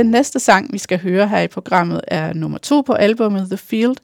Den 0.00 0.10
næste 0.10 0.40
sang, 0.40 0.72
vi 0.72 0.78
skal 0.78 0.98
høre 0.98 1.28
her 1.28 1.40
i 1.40 1.48
programmet, 1.48 2.00
er 2.08 2.32
nummer 2.32 2.58
to 2.58 2.80
på 2.80 2.92
albumet 2.92 3.46
The 3.46 3.56
Field, 3.56 3.96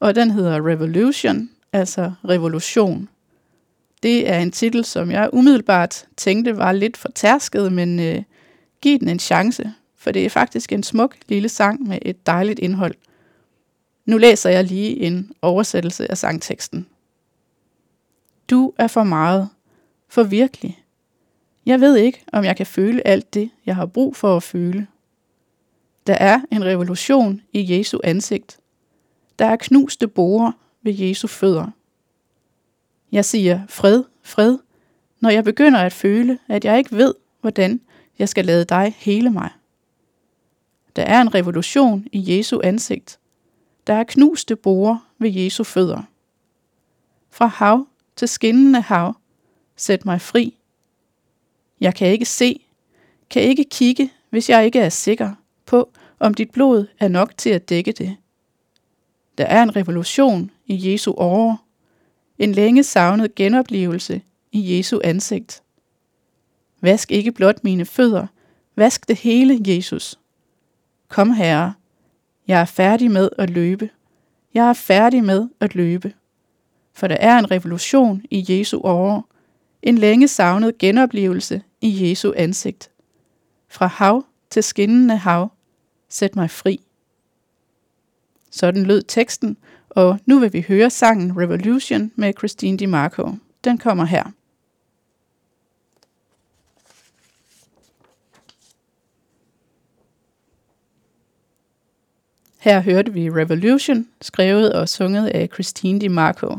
og 0.00 0.14
den 0.14 0.30
hedder 0.30 0.66
Revolution, 0.66 1.50
altså 1.72 2.12
revolution. 2.28 3.08
Det 4.02 4.30
er 4.30 4.38
en 4.38 4.52
titel, 4.52 4.84
som 4.84 5.10
jeg 5.10 5.30
umiddelbart 5.32 6.06
tænkte 6.16 6.56
var 6.56 6.72
lidt 6.72 6.96
for 6.96 7.08
tærsket, 7.14 7.72
men 7.72 8.00
øh, 8.00 8.22
giv 8.80 8.98
den 8.98 9.08
en 9.08 9.18
chance, 9.18 9.72
for 9.96 10.10
det 10.10 10.24
er 10.24 10.30
faktisk 10.30 10.72
en 10.72 10.82
smuk 10.82 11.16
lille 11.28 11.48
sang 11.48 11.88
med 11.88 11.98
et 12.02 12.26
dejligt 12.26 12.58
indhold– 12.58 12.94
nu 14.06 14.18
læser 14.18 14.50
jeg 14.50 14.64
lige 14.64 15.00
en 15.00 15.32
oversættelse 15.42 16.10
af 16.10 16.18
sangteksten. 16.18 16.86
Du 18.50 18.72
er 18.78 18.86
for 18.86 19.02
meget. 19.02 19.48
For 20.08 20.22
virkelig. 20.22 20.84
Jeg 21.66 21.80
ved 21.80 21.96
ikke, 21.96 22.24
om 22.32 22.44
jeg 22.44 22.56
kan 22.56 22.66
føle 22.66 23.06
alt 23.06 23.34
det, 23.34 23.50
jeg 23.66 23.76
har 23.76 23.86
brug 23.86 24.16
for 24.16 24.36
at 24.36 24.42
føle. 24.42 24.86
Der 26.06 26.14
er 26.14 26.40
en 26.52 26.64
revolution 26.64 27.40
i 27.52 27.78
Jesu 27.78 27.98
ansigt. 28.04 28.58
Der 29.38 29.46
er 29.46 29.56
knuste 29.56 30.08
borer 30.08 30.52
ved 30.82 30.92
Jesu 30.92 31.26
fødder. 31.26 31.66
Jeg 33.12 33.24
siger 33.24 33.60
fred, 33.68 34.04
fred, 34.22 34.58
når 35.20 35.30
jeg 35.30 35.44
begynder 35.44 35.80
at 35.80 35.92
føle, 35.92 36.38
at 36.48 36.64
jeg 36.64 36.78
ikke 36.78 36.96
ved, 36.96 37.14
hvordan 37.40 37.80
jeg 38.18 38.28
skal 38.28 38.44
lade 38.44 38.64
dig 38.64 38.94
hele 38.98 39.30
mig. 39.30 39.50
Der 40.96 41.02
er 41.02 41.20
en 41.20 41.34
revolution 41.34 42.06
i 42.12 42.36
Jesu 42.36 42.60
ansigt. 42.64 43.18
Der 43.86 43.94
er 43.94 44.04
knuste 44.04 44.56
borer 44.56 44.98
ved 45.18 45.30
Jesu 45.30 45.64
fødder. 45.64 46.02
Fra 47.30 47.46
hav 47.46 47.86
til 48.16 48.28
skinnende 48.28 48.80
hav, 48.80 49.16
sæt 49.76 50.06
mig 50.06 50.20
fri. 50.20 50.56
Jeg 51.80 51.94
kan 51.94 52.08
ikke 52.08 52.24
se, 52.24 52.66
kan 53.30 53.42
ikke 53.42 53.64
kigge, 53.64 54.12
hvis 54.30 54.50
jeg 54.50 54.64
ikke 54.64 54.80
er 54.80 54.88
sikker 54.88 55.34
på, 55.66 55.92
om 56.18 56.34
dit 56.34 56.50
blod 56.50 56.86
er 56.98 57.08
nok 57.08 57.32
til 57.36 57.50
at 57.50 57.68
dække 57.68 57.92
det. 57.92 58.16
Der 59.38 59.44
er 59.44 59.62
en 59.62 59.76
revolution 59.76 60.50
i 60.66 60.92
Jesu 60.92 61.12
åre, 61.16 61.58
en 62.38 62.52
længe 62.52 62.82
savnet 62.82 63.34
genoplevelse 63.34 64.22
i 64.52 64.76
Jesu 64.76 65.00
ansigt. 65.04 65.62
Vask 66.80 67.10
ikke 67.10 67.32
blot 67.32 67.64
mine 67.64 67.84
fødder, 67.84 68.26
vask 68.76 69.08
det 69.08 69.16
hele, 69.16 69.60
Jesus. 69.66 70.18
Kom, 71.08 71.32
Herre, 71.32 71.74
jeg 72.48 72.60
er 72.60 72.64
færdig 72.64 73.10
med 73.10 73.28
at 73.38 73.50
løbe. 73.50 73.90
Jeg 74.54 74.68
er 74.68 74.72
færdig 74.72 75.24
med 75.24 75.48
at 75.60 75.74
løbe. 75.74 76.14
For 76.92 77.08
der 77.08 77.16
er 77.16 77.38
en 77.38 77.50
revolution 77.50 78.22
i 78.30 78.44
Jesu 78.48 78.80
åre, 78.84 79.22
en 79.82 79.98
længe 79.98 80.28
savnet 80.28 80.78
genoplevelse 80.78 81.62
i 81.80 82.08
Jesu 82.08 82.32
ansigt. 82.36 82.90
Fra 83.68 83.86
hav 83.86 84.24
til 84.50 84.62
skinnende 84.62 85.16
hav, 85.16 85.52
sæt 86.14 86.36
mig 86.36 86.50
fri. 86.50 86.80
Sådan 88.50 88.82
lød 88.82 89.02
teksten, 89.02 89.56
og 89.90 90.18
nu 90.26 90.38
vil 90.38 90.52
vi 90.52 90.64
høre 90.68 90.90
sangen 90.90 91.38
Revolution 91.38 92.12
med 92.16 92.32
Christine 92.38 92.78
DiMarco. 92.78 93.30
Den 93.64 93.78
kommer 93.78 94.04
her. 94.04 94.24
Her 102.58 102.80
hørte 102.80 103.12
vi 103.12 103.30
Revolution, 103.30 104.08
skrevet 104.20 104.72
og 104.72 104.88
sunget 104.88 105.26
af 105.26 105.48
Christine 105.52 106.00
DiMarco. 106.00 106.58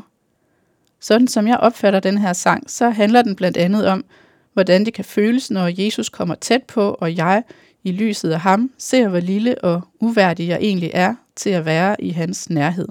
Sådan 1.00 1.28
som 1.28 1.48
jeg 1.48 1.58
opfatter 1.58 2.00
den 2.00 2.18
her 2.18 2.34
sang, 2.34 2.70
så 2.70 2.90
handler 2.90 3.22
den 3.22 3.36
blandt 3.36 3.58
andet 3.58 3.88
om, 3.88 4.06
hvordan 4.54 4.86
det 4.86 4.94
kan 4.94 5.06
føles, 5.06 5.52
når 5.52 5.84
Jesus 5.84 6.10
kommer 6.10 6.36
tæt 6.36 6.64
på, 6.64 6.98
og 7.00 7.18
jeg, 7.18 7.44
i 7.86 7.92
lyset 7.92 8.32
af 8.32 8.40
ham, 8.40 8.72
ser, 8.78 9.08
hvor 9.08 9.20
lille 9.20 9.64
og 9.64 9.82
uværdig 10.00 10.48
jeg 10.48 10.58
egentlig 10.62 10.92
er 10.94 11.16
til 11.36 11.50
at 11.50 11.66
være 11.66 12.04
i 12.04 12.10
hans 12.10 12.50
nærhed. 12.50 12.88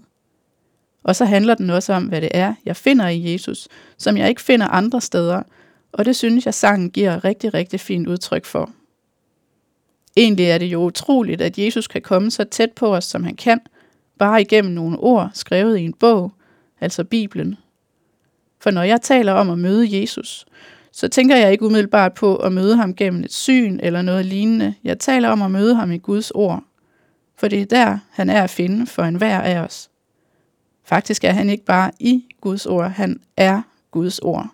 Og 1.03 1.17
så 1.17 1.25
handler 1.25 1.55
den 1.55 1.71
også 1.71 1.93
om, 1.93 2.05
hvad 2.05 2.21
det 2.21 2.29
er, 2.35 2.55
jeg 2.65 2.77
finder 2.77 3.09
i 3.09 3.33
Jesus, 3.33 3.69
som 3.99 4.17
jeg 4.17 4.29
ikke 4.29 4.41
finder 4.41 4.69
andre 4.69 5.01
steder, 5.01 5.43
og 5.93 6.05
det 6.05 6.17
synes 6.17 6.47
jeg, 6.47 6.55
sangen 6.55 6.91
giver 6.91 7.25
rigtig, 7.25 7.55
rigtig 7.55 7.81
fint 7.81 8.07
udtryk 8.07 8.45
for. 8.45 8.71
Egentlig 10.17 10.47
er 10.47 10.59
det 10.59 10.67
jo 10.67 10.85
utroligt, 10.85 11.41
at 11.41 11.59
Jesus 11.59 11.87
kan 11.87 12.03
komme 12.03 12.31
så 12.31 12.45
tæt 12.45 12.73
på 12.73 12.95
os, 12.95 13.05
som 13.05 13.25
han 13.25 13.37
kan, 13.37 13.61
bare 14.19 14.41
igennem 14.41 14.73
nogle 14.73 14.99
ord 14.99 15.31
skrevet 15.35 15.79
i 15.79 15.85
en 15.85 15.95
bog, 15.95 16.33
altså 16.81 17.05
Bibelen. 17.05 17.57
For 18.61 18.71
når 18.71 18.83
jeg 18.83 19.03
taler 19.03 19.33
om 19.33 19.51
at 19.51 19.59
møde 19.59 20.01
Jesus, 20.01 20.47
så 20.97 21.09
tænker 21.09 21.37
jeg 21.37 21.53
ikke 21.53 21.65
umiddelbart 21.65 22.15
på 22.15 22.37
at 22.37 22.53
møde 22.53 22.77
ham 22.77 22.95
gennem 22.95 23.25
et 23.25 23.33
syn 23.33 23.81
eller 23.83 24.03
noget 24.03 24.27
lignende. 24.27 24.75
Jeg 24.85 24.99
taler 24.99 25.29
om 25.29 25.43
at 25.43 25.51
møde 25.51 25.75
ham 25.75 25.93
i 25.93 25.99
Guds 25.99 26.31
ord. 26.31 26.65
For 27.37 27.49
det 27.49 27.61
er 27.61 27.67
der, 27.67 27.99
han 28.11 28.31
er 28.31 28.43
at 28.43 28.51
finde 28.51 28.87
for 28.87 29.03
enhver 29.03 29.41
af 29.41 29.59
os. 29.59 29.91
Faktisk 30.85 31.25
er 31.25 31.33
han 31.33 31.51
ikke 31.51 31.65
bare 31.65 31.91
i 32.01 32.25
Guds 32.41 32.67
ord, 32.67 32.91
han 32.91 33.21
er 33.37 33.63
Guds 33.91 34.19
ord. 34.19 34.49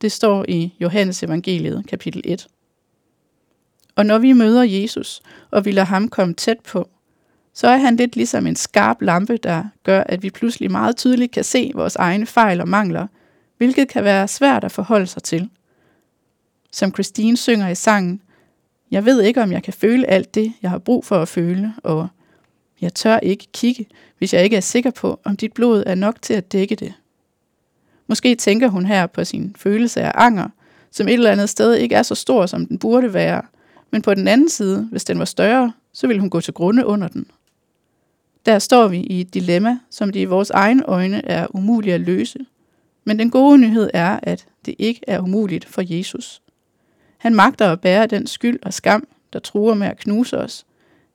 Det 0.00 0.12
står 0.12 0.44
i 0.48 0.74
Johannes 0.80 1.22
evangeliet, 1.22 1.86
kapitel 1.88 2.22
1. 2.24 2.46
Og 3.96 4.06
når 4.06 4.18
vi 4.18 4.32
møder 4.32 4.62
Jesus, 4.62 5.20
og 5.50 5.64
vi 5.64 5.70
lader 5.70 5.86
ham 5.86 6.08
komme 6.08 6.34
tæt 6.34 6.60
på, 6.60 6.88
så 7.54 7.68
er 7.68 7.76
han 7.76 7.96
lidt 7.96 8.16
ligesom 8.16 8.46
en 8.46 8.56
skarp 8.56 9.02
lampe, 9.02 9.36
der 9.36 9.64
gør, 9.82 10.00
at 10.00 10.22
vi 10.22 10.30
pludselig 10.30 10.70
meget 10.70 10.96
tydeligt 10.96 11.32
kan 11.32 11.44
se 11.44 11.72
vores 11.74 11.96
egne 11.96 12.26
fejl 12.26 12.60
og 12.60 12.68
mangler, 12.68 13.06
hvilket 13.56 13.88
kan 13.88 14.04
være 14.04 14.28
svært 14.28 14.64
at 14.64 14.72
forholde 14.72 15.06
sig 15.06 15.22
til. 15.22 15.50
Som 16.72 16.92
Christine 16.92 17.36
synger 17.36 17.68
i 17.68 17.74
sangen, 17.74 18.22
jeg 18.90 19.04
ved 19.04 19.22
ikke, 19.22 19.42
om 19.42 19.52
jeg 19.52 19.62
kan 19.62 19.72
føle 19.72 20.06
alt 20.06 20.34
det, 20.34 20.52
jeg 20.62 20.70
har 20.70 20.78
brug 20.78 21.04
for 21.04 21.22
at 21.22 21.28
føle, 21.28 21.74
og 21.82 22.08
jeg 22.80 22.94
tør 22.94 23.18
ikke 23.18 23.46
kigge, 23.52 23.86
hvis 24.18 24.34
jeg 24.34 24.44
ikke 24.44 24.56
er 24.56 24.60
sikker 24.60 24.90
på, 24.90 25.20
om 25.24 25.36
dit 25.36 25.52
blod 25.52 25.82
er 25.86 25.94
nok 25.94 26.22
til 26.22 26.34
at 26.34 26.52
dække 26.52 26.74
det. 26.74 26.94
Måske 28.06 28.34
tænker 28.34 28.68
hun 28.68 28.86
her 28.86 29.06
på 29.06 29.24
sin 29.24 29.54
følelse 29.58 30.00
af 30.00 30.12
anger, 30.14 30.48
som 30.90 31.08
et 31.08 31.14
eller 31.14 31.32
andet 31.32 31.48
sted 31.48 31.74
ikke 31.74 31.94
er 31.94 32.02
så 32.02 32.14
stor, 32.14 32.46
som 32.46 32.66
den 32.66 32.78
burde 32.78 33.14
være, 33.14 33.42
men 33.90 34.02
på 34.02 34.14
den 34.14 34.28
anden 34.28 34.48
side, 34.48 34.88
hvis 34.90 35.04
den 35.04 35.18
var 35.18 35.24
større, 35.24 35.72
så 35.92 36.06
ville 36.06 36.20
hun 36.20 36.30
gå 36.30 36.40
til 36.40 36.54
grunde 36.54 36.86
under 36.86 37.08
den. 37.08 37.26
Der 38.46 38.58
står 38.58 38.88
vi 38.88 38.98
i 38.98 39.20
et 39.20 39.34
dilemma, 39.34 39.78
som 39.90 40.12
det 40.12 40.20
i 40.20 40.24
vores 40.24 40.50
egne 40.50 40.84
øjne 40.84 41.24
er 41.24 41.46
umuligt 41.56 41.94
at 41.94 42.00
løse. 42.00 42.38
Men 43.04 43.18
den 43.18 43.30
gode 43.30 43.58
nyhed 43.58 43.90
er, 43.94 44.20
at 44.22 44.46
det 44.66 44.74
ikke 44.78 45.00
er 45.06 45.20
umuligt 45.20 45.64
for 45.64 45.82
Jesus. 45.84 46.42
Han 47.18 47.34
magter 47.34 47.72
at 47.72 47.80
bære 47.80 48.06
den 48.06 48.26
skyld 48.26 48.58
og 48.62 48.74
skam, 48.74 49.08
der 49.32 49.38
truer 49.38 49.74
med 49.74 49.86
at 49.86 49.98
knuse 49.98 50.38
os. 50.38 50.66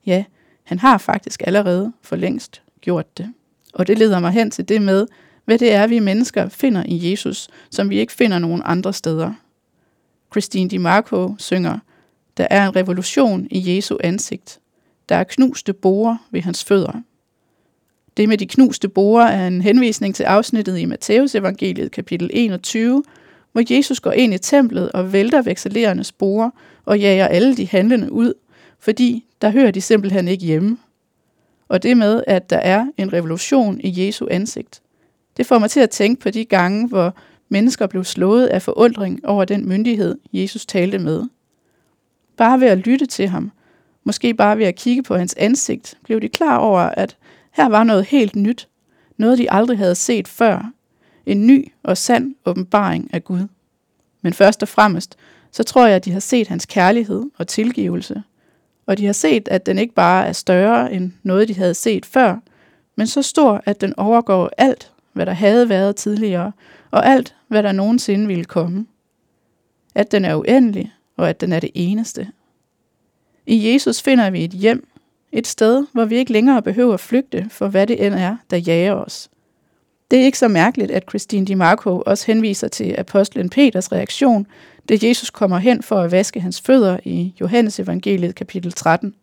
Ja, 0.06 0.24
han 0.64 0.80
har 0.80 0.98
faktisk 0.98 1.42
allerede 1.46 1.94
for 2.02 2.16
længst 2.16 2.62
gjort 2.82 3.18
det. 3.18 3.34
Og 3.74 3.88
det 3.88 3.98
leder 3.98 4.20
mig 4.20 4.32
hen 4.32 4.52
til 4.52 4.70
det 4.70 4.82
med, 4.82 5.08
hvad 5.46 5.60
det 5.60 5.74
er, 5.74 5.88
vi 5.88 6.00
mennesker 6.00 6.50
finder 6.50 6.84
i 6.86 7.12
Jesus, 7.12 7.48
som 7.70 7.90
vi 7.90 8.00
ikke 8.00 8.14
finder 8.14 8.40
nogen 8.40 8.62
andre 8.66 8.94
steder. 8.94 9.34
Christine 10.32 10.70
DiMarco 10.70 11.36
synger, 11.38 11.80
der 12.38 12.48
er 12.50 12.68
en 12.68 12.76
revolution 12.76 13.48
i 13.52 13.76
Jesu 13.76 13.98
ansigt. 14.04 14.60
Der 15.10 15.16
er 15.16 15.24
knuste 15.24 15.74
borer 15.74 16.18
ved 16.32 16.42
hans 16.42 16.64
fødder. 16.64 17.02
Det 18.18 18.30
med 18.30 18.38
de 18.38 18.48
knuste 18.48 18.90
borer 18.90 19.28
er 19.28 19.48
en 19.48 19.62
henvisning 19.62 20.16
til 20.16 20.24
afsnittet 20.24 20.78
i 20.78 20.86
Matteus 20.86 21.36
evangeliet 21.36 21.92
kapitel 21.92 22.30
21, 22.34 23.04
hvor 23.54 23.74
Jesus 23.74 24.00
går 24.00 24.12
ind 24.12 24.34
i 24.34 24.38
templet 24.38 24.92
og 24.92 25.14
vælter 25.14 25.42
vekselerende 25.42 26.04
sporer 26.04 26.50
og 26.86 27.00
jager 27.00 27.28
alle 27.28 27.58
de 27.58 27.68
handlende 27.68 28.12
ud, 28.12 28.34
fordi 28.80 29.26
der 29.42 29.50
hører 29.50 29.72
de 29.72 29.82
simpelthen 29.82 30.28
ikke 30.28 30.46
hjemme. 30.46 30.78
Og 31.68 31.84
det 31.84 31.98
med, 31.98 32.24
at 32.28 32.50
der 32.50 32.58
er 32.58 32.86
en 32.98 33.14
revolution 33.14 33.82
i 33.82 34.06
Jesu 34.06 34.28
ansigt, 34.32 34.82
det 35.38 35.46
får 35.46 35.60
mig 35.60 35.70
til 35.70 35.80
at 35.80 35.90
tænke 35.90 36.22
på 36.22 36.30
de 36.30 36.46
gange, 36.46 36.88
hvor 36.88 37.16
mennesker 37.50 37.88
blev 37.88 38.04
slået 38.04 38.48
af 38.48 38.62
forundring 38.62 39.26
over 39.26 39.46
den 39.46 39.70
myndighed, 39.70 40.18
Jesus 40.34 40.66
talte 40.66 41.00
med. 41.00 41.24
Bare 42.38 42.60
ved 42.60 42.68
at 42.68 42.78
lytte 42.78 43.06
til 43.06 43.28
ham, 43.28 43.52
måske 44.04 44.34
bare 44.34 44.58
ved 44.58 44.66
at 44.66 44.76
kigge 44.76 45.04
på 45.04 45.16
hans 45.16 45.34
ansigt, 45.34 45.98
blev 46.04 46.22
de 46.22 46.30
klar 46.30 46.58
over, 46.58 46.80
at 46.80 47.18
her 47.52 47.70
var 47.70 47.84
noget 47.84 48.06
helt 48.06 48.36
nyt, 48.36 48.68
noget 49.18 49.38
de 49.38 49.52
aldrig 49.52 49.78
havde 49.78 49.96
set 49.96 50.28
før, 50.28 50.72
en 51.26 51.48
ny 51.48 51.72
og 51.84 51.98
sand 51.98 52.36
åbenbaring 52.46 53.10
af 53.14 53.24
Gud. 53.24 53.48
Men 54.22 54.34
først 54.34 54.62
og 54.62 54.68
fremmest, 54.68 55.18
så 55.52 55.64
tror 55.64 55.88
jeg, 55.88 55.96
at 55.96 56.06
de 56.06 56.12
har 56.12 56.20
set 56.20 56.48
hans 56.48 56.66
kærlighed 56.66 57.24
og 57.38 57.48
tilgivelse. 57.48 58.24
Og 58.86 58.98
de 58.98 59.06
har 59.06 59.14
set, 59.14 59.48
at 59.48 59.66
den 59.66 59.78
ikke 59.78 59.94
bare 59.94 60.28
er 60.28 60.32
større 60.32 60.94
end 60.94 61.12
noget, 61.24 61.48
de 61.48 61.56
havde 61.56 61.74
set 61.74 62.06
før, 62.06 62.38
men 62.96 63.08
så 63.08 63.22
stor, 63.22 63.62
at 63.66 63.82
den 63.82 63.94
overgår 64.00 64.50
alt, 64.58 64.92
hvad 65.14 65.26
der 65.26 65.34
havde 65.34 65.70
været 65.70 65.96
tidligere, 65.96 66.52
og 66.92 67.06
alt, 67.06 67.36
hvad 67.48 67.64
der 67.64 67.72
nogensinde 67.72 68.28
ville 68.28 68.46
komme. 68.46 68.86
At 69.96 70.12
den 70.12 70.26
er 70.26 70.36
uendelig, 70.36 70.94
og 71.18 71.30
at 71.30 71.42
den 71.42 71.52
er 71.52 71.60
det 71.60 71.72
eneste. 71.74 72.28
I 73.46 73.74
Jesus 73.74 74.02
finder 74.02 74.30
vi 74.30 74.44
et 74.44 74.52
hjem, 74.52 74.88
et 75.32 75.48
sted, 75.48 75.86
hvor 75.92 76.06
vi 76.06 76.16
ikke 76.16 76.32
længere 76.32 76.62
behøver 76.62 76.94
at 76.94 77.00
flygte 77.00 77.50
for 77.50 77.68
hvad 77.68 77.88
det 77.88 78.06
end 78.06 78.14
er, 78.14 78.38
der 78.50 78.58
jager 78.58 78.94
os. 78.94 79.30
Det 80.14 80.22
er 80.22 80.26
ikke 80.26 80.38
så 80.38 80.48
mærkeligt, 80.48 80.92
at 80.92 81.04
Christine 81.10 81.46
DiMarco 81.46 82.04
også 82.06 82.26
henviser 82.28 82.68
til 82.68 82.96
apostlen 82.98 83.50
Peters 83.50 83.92
reaktion, 83.92 84.48
da 84.90 84.98
Jesus 85.04 85.30
kommer 85.30 85.58
hen 85.58 85.84
for 85.84 86.02
at 86.02 86.12
vaske 86.12 86.42
hans 86.42 86.62
fødder 86.62 86.98
i 87.04 87.34
Johannes 87.42 87.80
evangeliet 87.80 88.36
kapitel 88.36 88.72
13. 88.72 89.16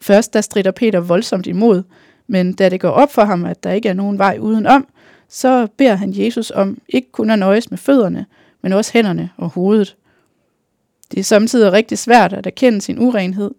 Først 0.00 0.34
der 0.34 0.40
strider 0.40 0.70
Peter 0.70 1.00
voldsomt 1.00 1.46
imod, 1.46 1.82
men 2.26 2.52
da 2.52 2.68
det 2.68 2.80
går 2.80 2.88
op 2.88 3.12
for 3.12 3.24
ham, 3.24 3.44
at 3.44 3.64
der 3.64 3.72
ikke 3.72 3.88
er 3.88 3.94
nogen 3.94 4.18
vej 4.18 4.38
udenom, 4.40 4.86
så 5.28 5.68
beder 5.76 5.94
han 5.94 6.12
Jesus 6.16 6.50
om 6.50 6.78
ikke 6.88 7.12
kun 7.12 7.30
at 7.30 7.38
nøjes 7.38 7.70
med 7.70 7.78
fødderne, 7.78 8.26
men 8.62 8.72
også 8.72 8.92
hænderne 8.92 9.30
og 9.36 9.48
hovedet. 9.48 9.96
Det 11.10 11.20
er 11.20 11.24
samtidig 11.24 11.72
rigtig 11.72 11.98
svært 11.98 12.32
at 12.32 12.46
erkende 12.46 12.80
sin 12.80 12.98
urenhed, 12.98 13.50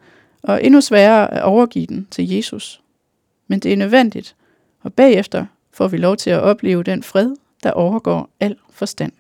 og 0.44 0.64
endnu 0.64 0.82
sværere 0.82 1.34
at 1.34 1.44
overgive 1.44 1.86
den 1.86 2.08
til 2.12 2.30
Jesus. 2.30 2.82
Men 3.48 3.60
det 3.60 3.74
er 3.74 3.78
nødvendigt, 3.78 4.36
og 4.84 4.94
bagefter 4.94 5.46
får 5.78 5.88
vi 5.88 5.98
lov 5.98 6.18
til 6.18 6.30
at 6.30 6.40
opleve 6.40 6.84
den 6.84 7.04
fred, 7.04 7.36
der 7.64 7.72
overgår 7.72 8.30
al 8.40 8.56
forstand. 8.70 9.12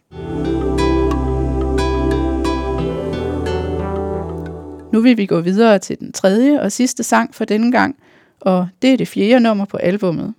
Nu 4.94 5.02
vil 5.02 5.18
vi 5.18 5.26
gå 5.26 5.42
videre 5.42 5.80
til 5.80 6.00
den 6.00 6.12
tredje 6.12 6.62
og 6.62 6.72
sidste 6.72 7.04
sang 7.04 7.36
for 7.36 7.46
denne 7.46 7.72
gang, 7.72 7.96
og 8.40 8.68
det 8.82 8.94
er 8.94 8.98
det 8.98 9.08
fjerde 9.08 9.40
nummer 9.40 9.66
på 9.66 9.78
albummet. 9.78 10.34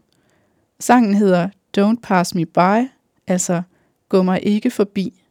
Sangen 0.80 1.14
hedder 1.14 1.48
Don't 1.78 2.00
Pass 2.02 2.34
Me 2.34 2.46
By, 2.46 2.88
altså 3.26 3.62
Gå 4.08 4.22
mig 4.22 4.40
ikke 4.46 4.70
forbi. 4.70 5.22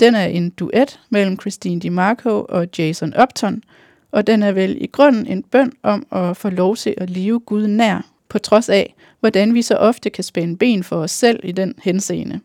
Den 0.00 0.14
er 0.14 0.24
en 0.24 0.50
duet 0.50 1.00
mellem 1.10 1.40
Christine 1.40 1.80
DiMarco 1.80 2.46
og 2.48 2.68
Jason 2.78 3.14
Upton, 3.22 3.62
og 4.10 4.26
den 4.26 4.42
er 4.42 4.52
vel 4.52 4.76
i 4.80 4.86
grunden 4.86 5.26
en 5.26 5.42
bøn 5.42 5.72
om 5.82 6.06
at 6.12 6.36
få 6.36 6.50
lov 6.50 6.76
til 6.76 6.94
at 6.96 7.10
leve 7.10 7.40
Gud 7.40 7.66
nær, 7.66 8.09
på 8.30 8.38
trods 8.38 8.68
af, 8.68 8.94
hvordan 9.20 9.54
vi 9.54 9.62
så 9.62 9.74
ofte 9.74 10.10
kan 10.10 10.24
spænde 10.24 10.56
ben 10.56 10.84
for 10.84 10.96
os 10.96 11.10
selv 11.10 11.40
i 11.44 11.52
den 11.52 11.74
henseende. 11.82 12.40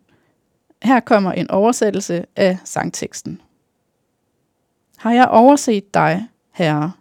Her 0.84 1.00
kommer 1.00 1.32
en 1.32 1.52
oversættelse 1.52 2.26
af 2.36 2.58
sangteksten. 2.64 3.42
Har 4.98 5.14
jeg 5.14 5.28
overset 5.28 5.94
dig, 5.94 6.28
Herre? 6.52 6.92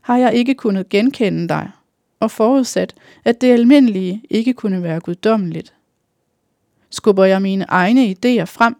Har 0.00 0.16
jeg 0.16 0.34
ikke 0.34 0.54
kunnet 0.54 0.88
genkende 0.88 1.48
dig, 1.48 1.70
og 2.20 2.30
forudsat, 2.30 2.94
at 3.24 3.40
det 3.40 3.52
almindelige 3.52 4.22
ikke 4.30 4.54
kunne 4.54 4.82
være 4.82 5.00
guddommeligt? 5.00 5.74
Skubber 6.90 7.24
jeg 7.24 7.42
mine 7.42 7.64
egne 7.68 8.04
idéer 8.06 8.44
frem, 8.44 8.76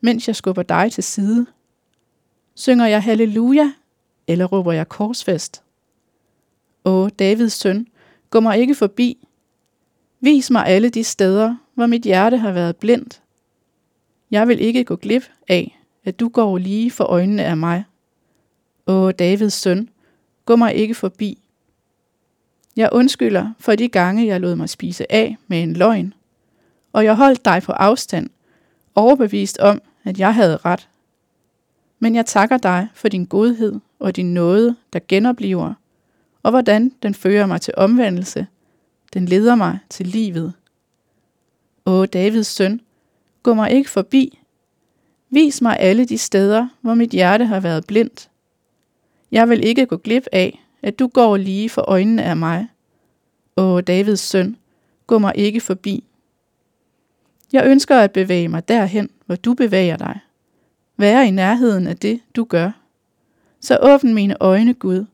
mens 0.00 0.28
jeg 0.28 0.36
skubber 0.36 0.62
dig 0.62 0.92
til 0.92 1.04
side? 1.04 1.46
Synger 2.54 2.86
jeg 2.86 3.02
halleluja, 3.02 3.72
eller 4.26 4.44
råber 4.44 4.72
jeg 4.72 4.88
korsfest? 4.88 5.62
Åh, 6.84 7.08
Davids 7.18 7.52
søn, 7.52 7.86
gå 8.30 8.40
mig 8.40 8.58
ikke 8.58 8.74
forbi. 8.74 9.26
Vis 10.20 10.50
mig 10.50 10.66
alle 10.66 10.88
de 10.88 11.04
steder, 11.04 11.56
hvor 11.74 11.86
mit 11.86 12.02
hjerte 12.02 12.36
har 12.36 12.52
været 12.52 12.76
blindt. 12.76 13.22
Jeg 14.30 14.48
vil 14.48 14.60
ikke 14.60 14.84
gå 14.84 14.96
glip 14.96 15.30
af, 15.48 15.80
at 16.04 16.20
du 16.20 16.28
går 16.28 16.58
lige 16.58 16.90
for 16.90 17.04
øjnene 17.04 17.44
af 17.44 17.56
mig. 17.56 17.84
Åh, 18.86 19.12
Davids 19.18 19.54
søn, 19.54 19.88
gå 20.44 20.56
mig 20.56 20.74
ikke 20.74 20.94
forbi. 20.94 21.38
Jeg 22.76 22.88
undskylder 22.92 23.50
for 23.58 23.74
de 23.74 23.88
gange, 23.88 24.26
jeg 24.26 24.40
lod 24.40 24.54
mig 24.54 24.68
spise 24.68 25.12
af 25.12 25.36
med 25.46 25.62
en 25.62 25.72
løgn, 25.72 26.14
og 26.92 27.04
jeg 27.04 27.16
holdt 27.16 27.44
dig 27.44 27.62
på 27.62 27.72
afstand, 27.72 28.30
overbevist 28.94 29.58
om, 29.58 29.82
at 30.04 30.18
jeg 30.18 30.34
havde 30.34 30.56
ret. 30.56 30.88
Men 31.98 32.14
jeg 32.14 32.26
takker 32.26 32.56
dig 32.56 32.88
for 32.94 33.08
din 33.08 33.24
godhed 33.24 33.80
og 33.98 34.16
din 34.16 34.34
nåde, 34.34 34.76
der 34.92 35.00
genopliver, 35.08 35.74
og 36.42 36.50
hvordan 36.50 36.92
den 37.02 37.14
fører 37.14 37.46
mig 37.46 37.60
til 37.60 37.74
omvendelse. 37.76 38.46
Den 39.14 39.26
leder 39.26 39.54
mig 39.54 39.78
til 39.90 40.06
livet. 40.06 40.52
Åh, 41.86 42.06
Davids 42.12 42.46
søn, 42.46 42.80
gå 43.42 43.54
mig 43.54 43.70
ikke 43.70 43.90
forbi. 43.90 44.38
Vis 45.30 45.62
mig 45.62 45.76
alle 45.80 46.04
de 46.04 46.18
steder, 46.18 46.68
hvor 46.80 46.94
mit 46.94 47.10
hjerte 47.10 47.44
har 47.44 47.60
været 47.60 47.86
blindt. 47.86 48.30
Jeg 49.30 49.48
vil 49.48 49.64
ikke 49.64 49.86
gå 49.86 49.96
glip 49.96 50.26
af, 50.32 50.64
at 50.82 50.98
du 50.98 51.06
går 51.06 51.36
lige 51.36 51.68
for 51.68 51.82
øjnene 51.82 52.22
af 52.22 52.36
mig. 52.36 52.68
Åh, 53.56 53.80
Davids 53.80 54.20
søn, 54.20 54.56
gå 55.06 55.18
mig 55.18 55.32
ikke 55.36 55.60
forbi. 55.60 56.04
Jeg 57.52 57.66
ønsker 57.66 57.98
at 57.98 58.12
bevæge 58.12 58.48
mig 58.48 58.68
derhen, 58.68 59.10
hvor 59.26 59.36
du 59.36 59.54
bevæger 59.54 59.96
dig. 59.96 60.20
Være 60.96 61.28
i 61.28 61.30
nærheden 61.30 61.86
af 61.86 61.96
det, 61.96 62.20
du 62.36 62.44
gør. 62.44 62.70
Så 63.60 63.78
åbn 63.82 64.14
mine 64.14 64.36
øjne, 64.40 64.74
Gud. 64.74 65.04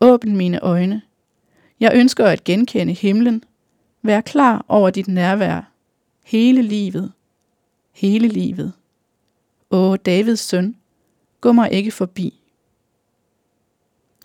Åbn 0.00 0.36
mine 0.36 0.60
øjne. 0.60 1.02
Jeg 1.80 1.92
ønsker 1.94 2.26
at 2.26 2.44
genkende 2.44 2.92
himlen. 2.92 3.44
Vær 4.02 4.20
klar 4.20 4.64
over 4.68 4.90
dit 4.90 5.08
nærvær. 5.08 5.72
Hele 6.24 6.62
livet. 6.62 7.12
Hele 7.92 8.28
livet. 8.28 8.72
Åh, 9.70 9.96
Davids 10.06 10.40
søn, 10.40 10.76
gå 11.40 11.52
mig 11.52 11.72
ikke 11.72 11.90
forbi. 11.90 12.40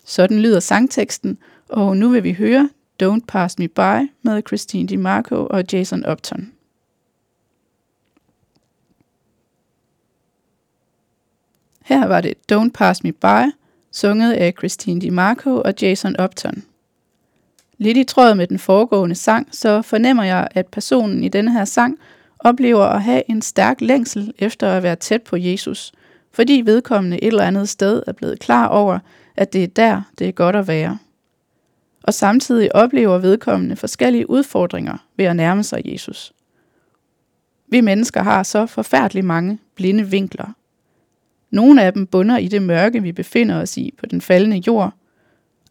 Sådan 0.04 0.38
lyder 0.40 0.60
sangteksten, 0.60 1.38
og 1.68 1.96
nu 1.96 2.08
vil 2.08 2.24
vi 2.24 2.32
høre 2.32 2.70
Don't 3.02 3.24
Pass 3.28 3.58
Me 3.58 3.68
By 3.68 4.10
med 4.22 4.42
Christine 4.46 4.88
DiMarco 4.88 5.46
og 5.50 5.64
Jason 5.72 6.06
Upton. 6.06 6.52
Her 11.84 12.06
var 12.06 12.20
det 12.20 12.34
Don't 12.52 12.70
Pass 12.74 13.04
Me 13.04 13.12
By, 13.12 13.52
sunget 13.94 14.32
af 14.32 14.54
Christine 14.58 15.00
DiMarco 15.00 15.62
og 15.64 15.74
Jason 15.82 16.20
Upton. 16.20 16.62
Lidt 17.78 17.96
i 17.96 18.04
tråd 18.04 18.34
med 18.34 18.46
den 18.46 18.58
foregående 18.58 19.14
sang, 19.14 19.48
så 19.52 19.82
fornemmer 19.82 20.24
jeg, 20.24 20.48
at 20.50 20.66
personen 20.66 21.24
i 21.24 21.28
denne 21.28 21.52
her 21.52 21.64
sang 21.64 21.98
oplever 22.38 22.84
at 22.84 23.02
have 23.02 23.22
en 23.30 23.42
stærk 23.42 23.80
længsel 23.80 24.32
efter 24.38 24.68
at 24.68 24.82
være 24.82 24.96
tæt 24.96 25.22
på 25.22 25.36
Jesus, 25.36 25.92
fordi 26.32 26.62
vedkommende 26.64 27.24
et 27.24 27.26
eller 27.26 27.44
andet 27.44 27.68
sted 27.68 28.02
er 28.06 28.12
blevet 28.12 28.38
klar 28.38 28.66
over, 28.66 28.98
at 29.36 29.52
det 29.52 29.62
er 29.62 29.68
der, 29.68 30.02
det 30.18 30.28
er 30.28 30.32
godt 30.32 30.56
at 30.56 30.68
være. 30.68 30.98
Og 32.02 32.14
samtidig 32.14 32.74
oplever 32.74 33.18
vedkommende 33.18 33.76
forskellige 33.76 34.30
udfordringer 34.30 34.96
ved 35.16 35.24
at 35.24 35.36
nærme 35.36 35.62
sig 35.62 35.82
Jesus. 35.84 36.32
Vi 37.68 37.80
mennesker 37.80 38.22
har 38.22 38.42
så 38.42 38.66
forfærdeligt 38.66 39.26
mange 39.26 39.58
blinde 39.74 40.10
vinkler– 40.10 40.52
nogle 41.54 41.82
af 41.82 41.92
dem 41.92 42.06
bunder 42.06 42.36
i 42.36 42.48
det 42.48 42.62
mørke, 42.62 43.02
vi 43.02 43.12
befinder 43.12 43.56
os 43.56 43.76
i 43.76 43.94
på 43.98 44.06
den 44.06 44.20
faldende 44.20 44.62
jord. 44.66 44.92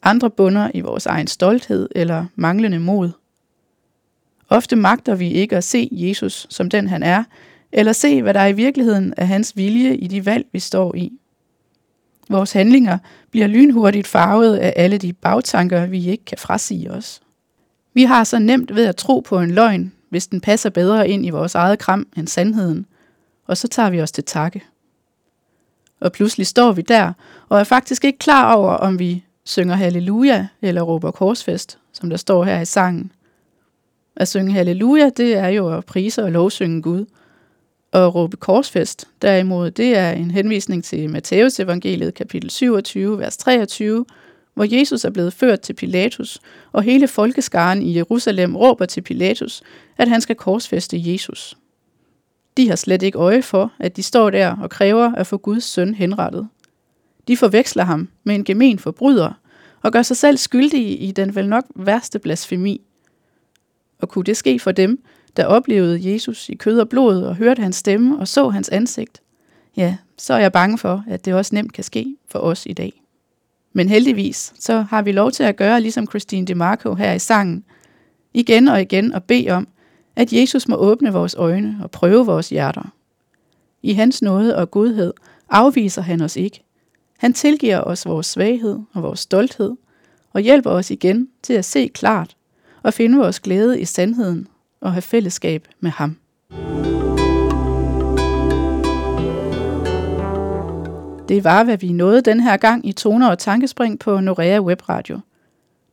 Andre 0.04 0.30
bunder 0.30 0.72
i 0.74 0.82
vores 0.82 1.06
egen 1.06 1.28
stolthed 1.28 1.90
eller 1.96 2.26
manglende 2.36 2.80
mod. 2.80 3.10
Ofte 4.50 4.76
magter 4.76 5.16
vi 5.16 5.32
ikke 5.32 5.58
at 5.58 5.64
se 5.64 5.90
Jesus 5.92 6.48
som 6.50 6.70
den 6.70 6.88
han 6.88 7.04
er, 7.04 7.24
eller 7.72 7.94
se, 7.94 8.22
hvad 8.22 8.34
der 8.34 8.46
i 8.46 8.54
virkeligheden 8.54 9.14
er 9.18 9.26
hans 9.26 9.58
vilje 9.58 9.96
i 9.96 10.08
de 10.08 10.26
valg, 10.26 10.46
vi 10.52 10.60
står 10.60 10.96
i. 10.96 11.12
Vores 12.30 12.52
handlinger 12.52 12.98
bliver 13.32 13.48
lynhurtigt 13.48 14.08
farvet 14.08 14.58
af 14.58 14.74
alle 14.76 14.98
de 14.98 15.14
bagtanker, 15.14 15.86
vi 15.86 16.08
ikke 16.08 16.26
kan 16.26 16.38
frasige 16.38 16.92
os. 16.92 17.22
Vi 17.94 18.04
har 18.04 18.24
så 18.24 18.40
nemt 18.40 18.76
ved 18.76 18.86
at 18.86 18.96
tro 18.96 19.20
på 19.20 19.40
en 19.40 19.52
løgn, 19.52 19.92
hvis 20.10 20.28
den 20.28 20.42
passer 20.42 20.70
bedre 20.70 21.10
ind 21.10 21.26
i 21.26 21.30
vores 21.30 21.56
eget 21.56 21.80
kram 21.80 22.08
end 22.18 22.28
sandheden, 22.28 22.86
og 23.48 23.58
så 23.58 23.68
tager 23.68 23.90
vi 23.90 24.02
os 24.02 24.12
til 24.12 24.24
takke 24.24 24.64
og 26.04 26.12
pludselig 26.12 26.48
står 26.48 26.72
vi 26.72 26.82
der, 26.82 27.14
og 27.50 27.60
er 27.60 27.64
faktisk 27.64 28.06
ikke 28.06 28.20
klar 28.20 28.56
over, 28.56 28.72
om 28.72 29.00
vi 29.00 29.24
synger 29.46 29.76
halleluja 29.76 30.48
eller 30.62 30.82
råber 30.82 31.12
korsfest, 31.12 31.78
som 31.94 32.10
der 32.10 32.18
står 32.18 32.44
her 32.44 32.62
i 32.62 32.66
sangen. 32.66 33.12
At 34.16 34.28
synge 34.28 34.54
halleluja, 34.54 35.10
det 35.10 35.38
er 35.38 35.48
jo 35.48 35.78
at 35.78 35.86
prise 35.86 36.24
og 36.24 36.32
lovsynge 36.32 36.82
Gud. 36.82 37.06
Og 37.92 38.16
råbe 38.16 38.38
korsfest, 38.38 39.08
derimod, 39.22 39.72
det 39.72 39.98
er 39.98 40.12
en 40.12 40.32
henvisning 40.32 40.84
til 40.84 41.10
Matteus 41.10 41.60
evangeliet 41.60 42.14
kapitel 42.14 42.50
27, 42.50 43.20
vers 43.20 43.38
23, 43.38 44.06
hvor 44.54 44.76
Jesus 44.78 45.06
er 45.06 45.10
blevet 45.10 45.34
ført 45.34 45.62
til 45.62 45.74
Pilatus, 45.74 46.40
og 46.72 46.84
hele 46.84 47.08
folkeskaren 47.08 47.82
i 47.82 47.96
Jerusalem 47.98 48.56
råber 48.56 48.86
til 48.86 49.02
Pilatus, 49.02 49.62
at 49.98 50.08
han 50.08 50.22
skal 50.22 50.36
korsfeste 50.36 50.98
Jesus. 51.00 51.58
De 52.58 52.70
har 52.70 52.76
slet 52.76 53.04
ikke 53.04 53.18
øje 53.18 53.42
for, 53.42 53.72
at 53.80 53.96
de 53.96 54.04
står 54.04 54.30
der 54.30 54.58
og 54.62 54.70
kræver 54.70 55.16
at 55.16 55.28
få 55.28 55.38
Guds 55.38 55.64
søn 55.64 55.94
henrettet. 55.94 56.48
De 57.28 57.38
forveksler 57.38 57.84
ham 57.84 58.10
med 58.24 58.36
en 58.36 58.44
gemen 58.44 58.80
forbryder 58.80 59.32
og 59.82 59.92
gør 59.92 60.02
sig 60.02 60.18
selv 60.18 60.38
skyldige 60.38 60.98
i 60.98 61.12
den 61.12 61.36
vel 61.36 61.50
nok 61.50 61.66
værste 61.76 62.20
blasfemi. 62.20 62.82
Og 64.02 64.10
kunne 64.10 64.24
det 64.24 64.38
ske 64.38 64.60
for 64.60 64.72
dem, 64.72 65.04
der 65.38 65.46
oplevede 65.46 66.12
Jesus 66.14 66.50
i 66.50 66.56
kød 66.56 66.80
og 66.80 66.90
blod 66.90 67.22
og 67.22 67.36
hørte 67.36 67.62
hans 67.62 67.76
stemme 67.76 68.20
og 68.20 68.28
så 68.28 68.50
hans 68.50 68.70
ansigt? 68.70 69.22
Ja, 69.78 69.98
så 70.18 70.34
er 70.34 70.40
jeg 70.40 70.52
bange 70.52 70.78
for, 70.78 71.04
at 71.08 71.26
det 71.26 71.34
også 71.34 71.56
nemt 71.56 71.74
kan 71.74 71.84
ske 71.84 72.16
for 72.30 72.40
os 72.40 72.66
i 72.66 72.74
dag. 72.74 73.04
Men 73.74 73.90
heldigvis, 73.90 74.54
så 74.60 74.82
har 74.82 75.02
vi 75.02 75.12
lov 75.12 75.32
til 75.32 75.44
at 75.44 75.56
gøre 75.56 75.82
ligesom 75.82 76.08
Christine 76.08 76.48
DeMarco 76.48 76.96
her 76.96 77.14
i 77.14 77.20
sangen, 77.20 77.64
igen 78.34 78.68
og 78.68 78.82
igen 78.82 79.14
og 79.14 79.24
bede 79.24 79.50
om, 79.50 79.68
at 80.16 80.34
Jesus 80.34 80.68
må 80.68 80.76
åbne 80.76 81.14
vores 81.14 81.36
øjne 81.36 81.80
og 81.84 81.92
prøve 81.92 82.26
vores 82.26 82.50
hjerter. 82.50 82.94
I 83.82 83.94
hans 83.94 84.22
nåde 84.22 84.58
og 84.58 84.72
godhed 84.72 85.14
afviser 85.50 86.02
han 86.02 86.22
os 86.22 86.36
ikke. 86.36 86.64
Han 87.18 87.34
tilgiver 87.34 87.82
os 87.82 88.06
vores 88.06 88.28
svaghed 88.28 88.80
og 88.94 89.04
vores 89.04 89.20
stolthed 89.20 89.72
og 90.34 90.42
hjælper 90.42 90.70
os 90.70 90.92
igen 90.92 91.30
til 91.44 91.54
at 91.54 91.66
se 91.66 91.88
klart 91.88 92.36
og 92.84 92.94
finde 92.94 93.18
vores 93.18 93.40
glæde 93.40 93.82
i 93.82 93.86
sandheden 93.86 94.48
og 94.82 94.94
have 94.94 95.02
fællesskab 95.02 95.68
med 95.80 95.92
ham. 95.92 96.18
Det 101.28 101.44
var, 101.44 101.64
hvad 101.64 101.78
vi 101.78 101.92
nåede 101.92 102.22
den 102.22 102.40
her 102.40 102.58
gang 102.58 102.88
i 102.88 102.92
Toner 102.92 103.30
og 103.30 103.40
Tankespring 103.40 104.00
på 104.00 104.20
Norea 104.20 104.60
Webradio. 104.60 105.20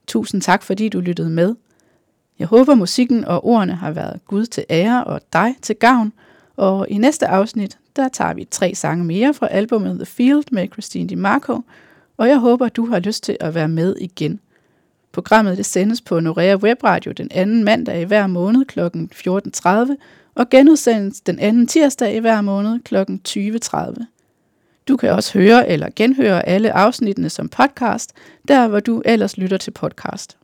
Tusind 0.06 0.42
tak, 0.42 0.62
fordi 0.62 0.88
du 0.88 1.00
lyttede 1.00 1.30
med– 1.30 1.54
jeg 2.40 2.48
håber, 2.48 2.74
musikken 2.74 3.24
og 3.24 3.44
ordene 3.44 3.74
har 3.74 3.90
været 3.90 4.20
Gud 4.26 4.46
til 4.46 4.64
ære 4.70 5.04
og 5.04 5.20
dig 5.32 5.54
til 5.62 5.76
gavn. 5.76 6.12
Og 6.56 6.86
i 6.88 6.98
næste 6.98 7.26
afsnit, 7.26 7.78
der 7.96 8.08
tager 8.08 8.34
vi 8.34 8.44
tre 8.50 8.74
sange 8.74 9.04
mere 9.04 9.34
fra 9.34 9.48
albumet 9.50 9.96
The 9.96 10.06
Field 10.06 10.44
med 10.52 10.68
Christine 10.72 11.08
DiMarco, 11.08 11.60
og 12.16 12.28
jeg 12.28 12.38
håber, 12.38 12.68
du 12.68 12.86
har 12.86 12.98
lyst 12.98 13.24
til 13.24 13.36
at 13.40 13.54
være 13.54 13.68
med 13.68 13.96
igen. 13.96 14.40
Programmet 15.12 15.56
det 15.56 15.66
sendes 15.66 16.00
på 16.00 16.20
Norea 16.20 16.56
Webradio 16.56 17.12
den 17.12 17.28
anden 17.30 17.64
mandag 17.64 18.00
i 18.00 18.04
hver 18.04 18.26
måned 18.26 18.64
kl. 18.64 18.80
14.30 18.80 19.96
og 20.34 20.50
genudsendes 20.50 21.20
den 21.20 21.38
anden 21.38 21.66
tirsdag 21.66 22.16
i 22.16 22.18
hver 22.18 22.40
måned 22.40 22.80
kl. 22.80 22.96
20.30. 23.28 24.04
Du 24.88 24.96
kan 24.96 25.10
også 25.10 25.38
høre 25.38 25.68
eller 25.68 25.88
genhøre 25.96 26.48
alle 26.48 26.72
afsnittene 26.72 27.30
som 27.30 27.48
podcast, 27.48 28.12
der 28.48 28.68
hvor 28.68 28.80
du 28.80 29.02
ellers 29.04 29.38
lytter 29.38 29.56
til 29.56 29.70
podcast. 29.70 30.39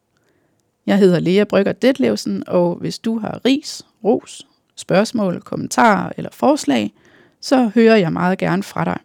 Jeg 0.87 0.99
hedder 0.99 1.21
Lea 1.21 1.45
Brygger 1.45 1.73
Detlevsen, 1.73 2.45
og 2.47 2.75
hvis 2.75 2.99
du 2.99 3.19
har 3.19 3.41
ris, 3.45 3.83
ros, 4.05 4.47
spørgsmål, 4.77 5.41
kommentarer 5.41 6.13
eller 6.17 6.31
forslag, 6.33 6.93
så 7.41 7.71
hører 7.75 7.97
jeg 7.97 8.13
meget 8.13 8.39
gerne 8.39 8.63
fra 8.63 8.85
dig. 8.85 8.99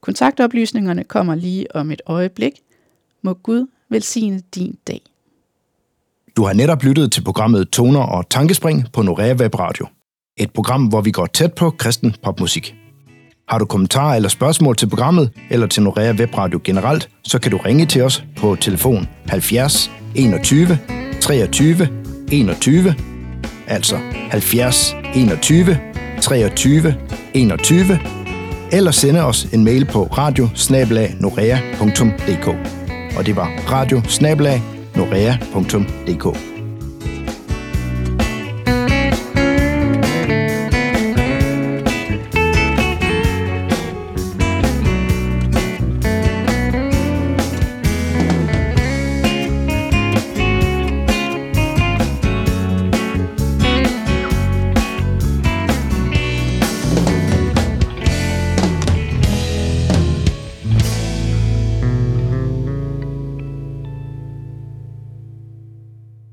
Kontaktoplysningerne 0.00 1.04
kommer 1.04 1.34
lige 1.34 1.76
om 1.76 1.90
et 1.90 2.02
øjeblik. 2.06 2.52
Må 3.22 3.34
Gud 3.34 3.66
velsigne 3.88 4.42
din 4.54 4.78
dag. 4.86 5.00
Du 6.36 6.44
har 6.44 6.52
netop 6.52 6.82
lyttet 6.82 7.12
til 7.12 7.24
programmet 7.24 7.70
Toner 7.70 8.00
og 8.00 8.30
Tankespring 8.30 8.84
på 8.92 9.02
Norea 9.02 9.34
Web 9.34 9.58
Radio. 9.58 9.86
Et 10.36 10.52
program, 10.52 10.86
hvor 10.86 11.00
vi 11.00 11.10
går 11.10 11.26
tæt 11.26 11.54
på 11.54 11.70
kristen 11.70 12.14
popmusik. 12.22 12.74
Har 13.48 13.58
du 13.58 13.64
kommentarer 13.64 14.16
eller 14.16 14.28
spørgsmål 14.28 14.76
til 14.76 14.88
programmet, 14.88 15.30
eller 15.50 15.66
til 15.66 15.82
Norea 15.82 16.12
Web 16.12 16.38
Radio 16.38 16.60
generelt, 16.64 17.08
så 17.22 17.38
kan 17.38 17.50
du 17.50 17.56
ringe 17.56 17.86
til 17.86 18.02
os 18.02 18.24
på 18.36 18.56
telefon 18.56 19.08
70 19.28 19.99
21 20.14 20.78
23 21.20 21.88
21, 22.32 22.94
altså 23.66 23.98
70 24.30 24.96
21 25.14 25.78
23 26.20 26.94
21, 27.34 27.98
eller 28.72 28.90
sende 28.90 29.24
os 29.24 29.44
en 29.52 29.64
mail 29.64 29.84
på 29.84 30.04
radio 30.04 30.48
Og 33.16 33.26
det 33.26 33.36
var 33.36 33.50
radio 33.70 34.02